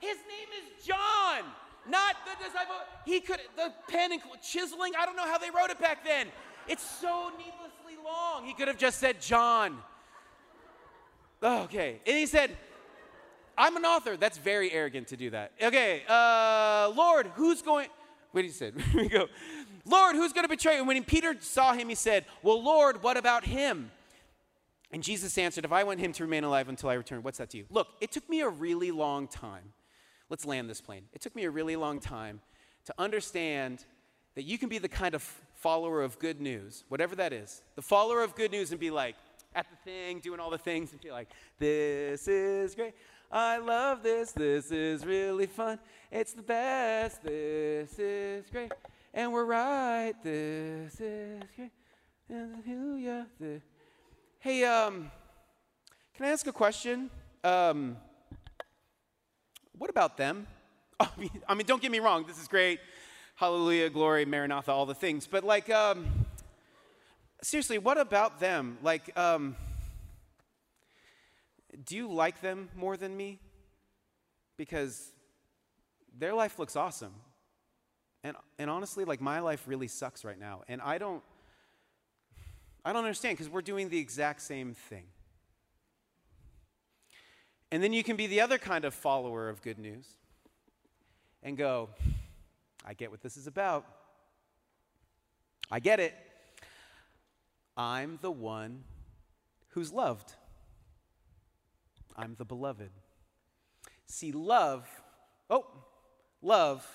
[0.00, 1.44] His name is John,
[1.88, 2.74] not the disciple.
[3.06, 6.28] He could, the pen and chiseling, I don't know how they wrote it back then.
[6.68, 8.44] It's so needlessly long.
[8.44, 9.78] He could have just said John.
[11.42, 12.00] Okay.
[12.06, 12.56] And he said,
[13.56, 14.16] I'm an author.
[14.16, 15.52] That's very arrogant to do that.
[15.62, 17.88] Okay, uh, Lord, who's going?
[18.32, 18.74] What he said?
[18.94, 19.28] we go,
[19.84, 20.78] Lord, who's going to betray?
[20.78, 23.90] And when Peter saw him, he said, Well, Lord, what about him?
[24.90, 27.50] And Jesus answered, If I want him to remain alive until I return, what's that
[27.50, 27.66] to you?
[27.70, 29.72] Look, it took me a really long time.
[30.30, 31.04] Let's land this plane.
[31.12, 32.40] It took me a really long time
[32.86, 33.84] to understand
[34.34, 35.22] that you can be the kind of
[35.54, 39.16] follower of good news, whatever that is, the follower of good news, and be like,
[39.54, 41.28] at the thing, doing all the things, and be like,
[41.58, 42.94] this is great.
[43.30, 44.32] I love this.
[44.32, 45.78] This is really fun.
[46.10, 47.22] It's the best.
[47.22, 48.72] This is great.
[49.12, 50.14] And we're right.
[50.22, 51.70] This is great.
[52.28, 53.26] Hallelujah.
[54.38, 55.10] Hey, um,
[56.14, 57.10] can I ask a question?
[57.42, 57.96] Um,
[59.76, 60.46] what about them?
[61.00, 62.24] I mean, I mean, don't get me wrong.
[62.26, 62.78] This is great.
[63.36, 65.26] Hallelujah, glory, Maranatha, all the things.
[65.26, 66.06] But like, um,
[67.42, 68.78] seriously, what about them?
[68.80, 69.56] Like, um,
[71.84, 73.40] do you like them more than me?
[74.56, 75.12] Because
[76.16, 77.14] their life looks awesome.
[78.22, 80.62] And, and honestly, like my life really sucks right now.
[80.68, 81.22] And I don't,
[82.84, 85.04] I don't understand because we're doing the exact same thing.
[87.70, 90.06] And then you can be the other kind of follower of good news
[91.42, 91.88] and go,
[92.84, 93.84] I get what this is about.
[95.70, 96.14] I get it.
[97.76, 98.84] I'm the one
[99.70, 100.32] who's loved.
[102.16, 102.90] I'm the beloved.
[104.06, 104.88] See, love,
[105.50, 105.66] oh,
[106.42, 106.86] love,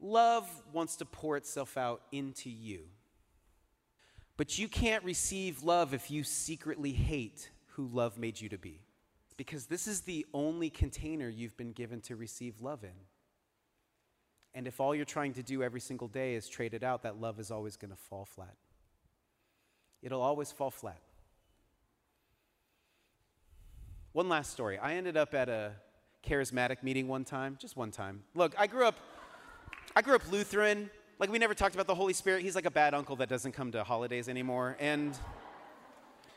[0.00, 2.82] love wants to pour itself out into you.
[4.36, 8.80] But you can't receive love if you secretly hate who love made you to be.
[9.36, 12.90] Because this is the only container you've been given to receive love in.
[14.54, 17.20] And if all you're trying to do every single day is trade it out, that
[17.20, 18.54] love is always going to fall flat.
[20.02, 21.00] It'll always fall flat.
[24.16, 24.78] One last story.
[24.78, 25.72] I ended up at a
[26.26, 28.22] charismatic meeting one time, just one time.
[28.34, 28.94] Look, I grew up
[29.94, 30.88] I grew up Lutheran.
[31.18, 32.40] Like we never talked about the Holy Spirit.
[32.40, 34.74] He's like a bad uncle that doesn't come to holidays anymore.
[34.80, 35.14] And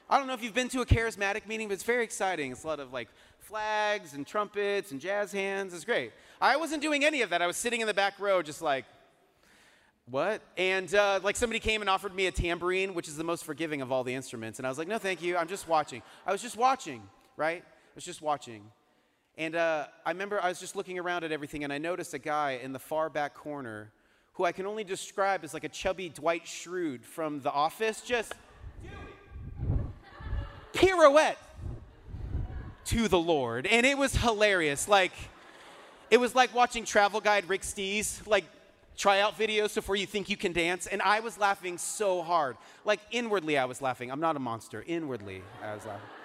[0.10, 2.52] I don't know if you've been to a charismatic meeting, but it's very exciting.
[2.52, 3.08] It's a lot of like
[3.40, 5.74] flags and trumpets and jazz hands.
[5.74, 6.12] It's great.
[6.42, 7.42] I wasn't doing any of that.
[7.42, 8.84] I was sitting in the back row just like
[10.12, 10.42] what?
[10.58, 13.82] And uh, like somebody came and offered me a tambourine, which is the most forgiving
[13.82, 14.60] of all the instruments.
[14.60, 15.38] And I was like, no, thank you.
[15.38, 16.02] I'm just watching.
[16.26, 17.04] I was just watching
[17.40, 17.64] right?
[17.66, 18.64] I was just watching.
[19.38, 22.20] And uh, I remember I was just looking around at everything, and I noticed a
[22.20, 23.92] guy in the far back corner
[24.34, 28.34] who I can only describe as like a chubby Dwight Schrute from The Office, just
[30.74, 31.38] pirouette
[32.86, 33.66] to the Lord.
[33.66, 34.88] And it was hilarious.
[34.88, 35.14] Like,
[36.12, 38.44] it was like watching travel guide Rick Steves, like
[38.98, 40.88] tryout videos before you think you can dance.
[40.88, 42.58] And I was laughing so hard.
[42.84, 44.12] Like, inwardly, I was laughing.
[44.12, 44.84] I'm not a monster.
[44.86, 46.19] Inwardly, I was laughing.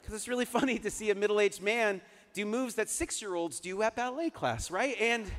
[0.00, 2.00] Because it's really funny to see a middle aged man
[2.32, 4.96] do moves that six year olds do at ballet class, right?
[5.00, 5.30] And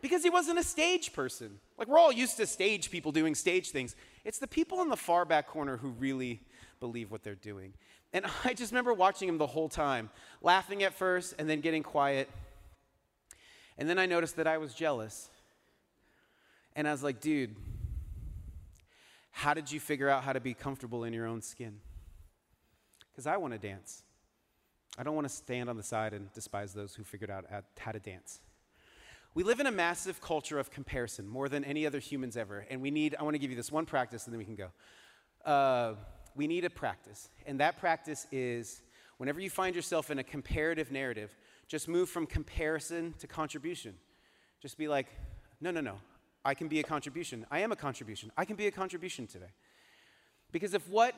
[0.00, 1.58] because he wasn't a stage person.
[1.78, 3.94] Like we're all used to stage people doing stage things.
[4.24, 6.40] It's the people in the far back corner who really
[6.78, 7.74] believe what they're doing.
[8.12, 10.10] And I just remember watching him the whole time,
[10.42, 12.30] laughing at first and then getting quiet.
[13.78, 15.30] And then I noticed that I was jealous.
[16.76, 17.56] And I was like, dude,
[19.30, 21.80] how did you figure out how to be comfortable in your own skin?
[23.20, 24.02] Because I want to dance.
[24.96, 27.44] I don't want to stand on the side and despise those who figured out
[27.78, 28.40] how to dance.
[29.34, 32.64] We live in a massive culture of comparison, more than any other humans ever.
[32.70, 34.54] And we need, I want to give you this one practice and then we can
[34.54, 34.70] go.
[35.44, 35.96] Uh,
[36.34, 37.28] we need a practice.
[37.44, 38.80] And that practice is
[39.18, 41.36] whenever you find yourself in a comparative narrative,
[41.68, 43.96] just move from comparison to contribution.
[44.62, 45.08] Just be like,
[45.60, 45.96] no, no, no.
[46.42, 47.44] I can be a contribution.
[47.50, 48.32] I am a contribution.
[48.38, 49.52] I can be a contribution today.
[50.52, 51.14] Because if what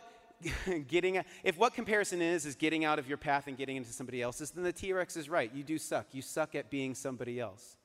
[0.88, 4.22] getting if what comparison is is getting out of your path and getting into somebody
[4.22, 5.52] else's then the t-rex is right.
[5.54, 6.06] You do suck.
[6.12, 7.76] You suck at being somebody else.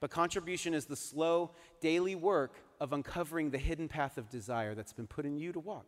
[0.00, 4.92] But contribution is the slow daily work of uncovering the hidden path of desire that's
[4.92, 5.86] been put in you to walk.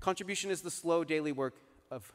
[0.00, 1.54] Contribution is the slow daily work
[1.90, 2.12] of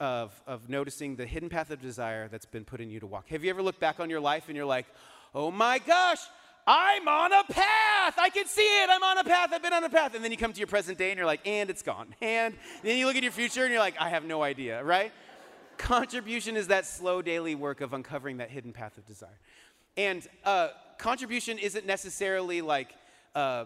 [0.00, 3.28] of, of noticing the hidden path of desire that's been put in you to walk.
[3.28, 4.86] Have you ever looked back on your life and you're like
[5.34, 6.18] oh my gosh
[6.66, 8.18] I'm on a path.
[8.18, 8.88] I can see it.
[8.90, 9.50] I'm on a path.
[9.52, 10.14] I've been on a path.
[10.14, 12.14] And then you come to your present day and you're like, and it's gone.
[12.22, 15.12] And then you look at your future and you're like, I have no idea, right?
[15.76, 19.38] Contribution is that slow daily work of uncovering that hidden path of desire.
[19.96, 22.94] And uh, contribution isn't necessarily like
[23.34, 23.64] uh,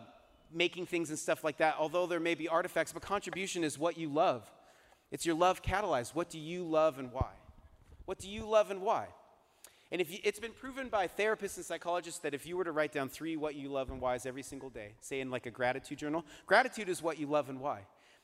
[0.53, 3.99] making things and stuff like that, although there may be artifacts, but contribution is what
[3.99, 4.51] you love.
[5.11, 6.15] It's your love catalyzed.
[6.15, 7.31] What do you love and why?
[8.07, 9.09] What do you love and why?
[9.93, 12.72] And if you, it's been proven by therapists and psychologists that if you were to
[12.72, 15.51] write down three what you love and whys every single day, say in like a
[15.51, 17.82] gratitude journal, gratitude is what you love and why.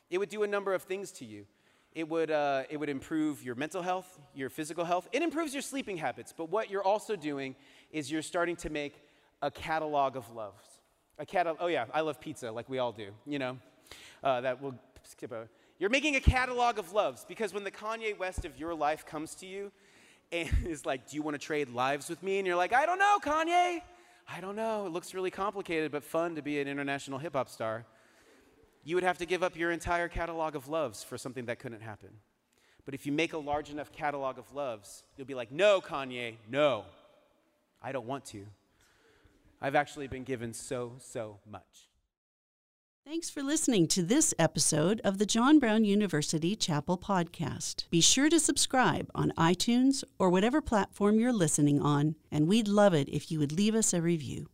[0.09, 1.45] It would do a number of things to you.
[1.93, 5.07] It would, uh, it would improve your mental health, your physical health.
[5.11, 6.33] It improves your sleeping habits.
[6.35, 7.55] But what you're also doing
[7.91, 9.01] is you're starting to make
[9.41, 10.65] a catalog of loves.
[11.19, 13.57] A catalog, oh yeah, I love pizza, like we all do, you know.
[14.23, 15.49] Uh, that will skip over.
[15.79, 19.35] You're making a catalog of loves because when the Kanye West of your life comes
[19.35, 19.71] to you
[20.33, 22.39] and is like, Do you want to trade lives with me?
[22.39, 23.81] And you're like, I don't know, Kanye.
[24.27, 24.85] I don't know.
[24.85, 27.85] It looks really complicated, but fun to be an international hip hop star.
[28.83, 31.81] You would have to give up your entire catalog of loves for something that couldn't
[31.81, 32.09] happen.
[32.85, 36.35] But if you make a large enough catalog of loves, you'll be like, No, Kanye,
[36.49, 36.85] no.
[37.81, 38.45] I don't want to.
[39.61, 41.89] I've actually been given so, so much.
[43.05, 47.83] Thanks for listening to this episode of the John Brown University Chapel Podcast.
[47.89, 52.93] Be sure to subscribe on iTunes or whatever platform you're listening on, and we'd love
[52.93, 54.47] it if you would leave us a review.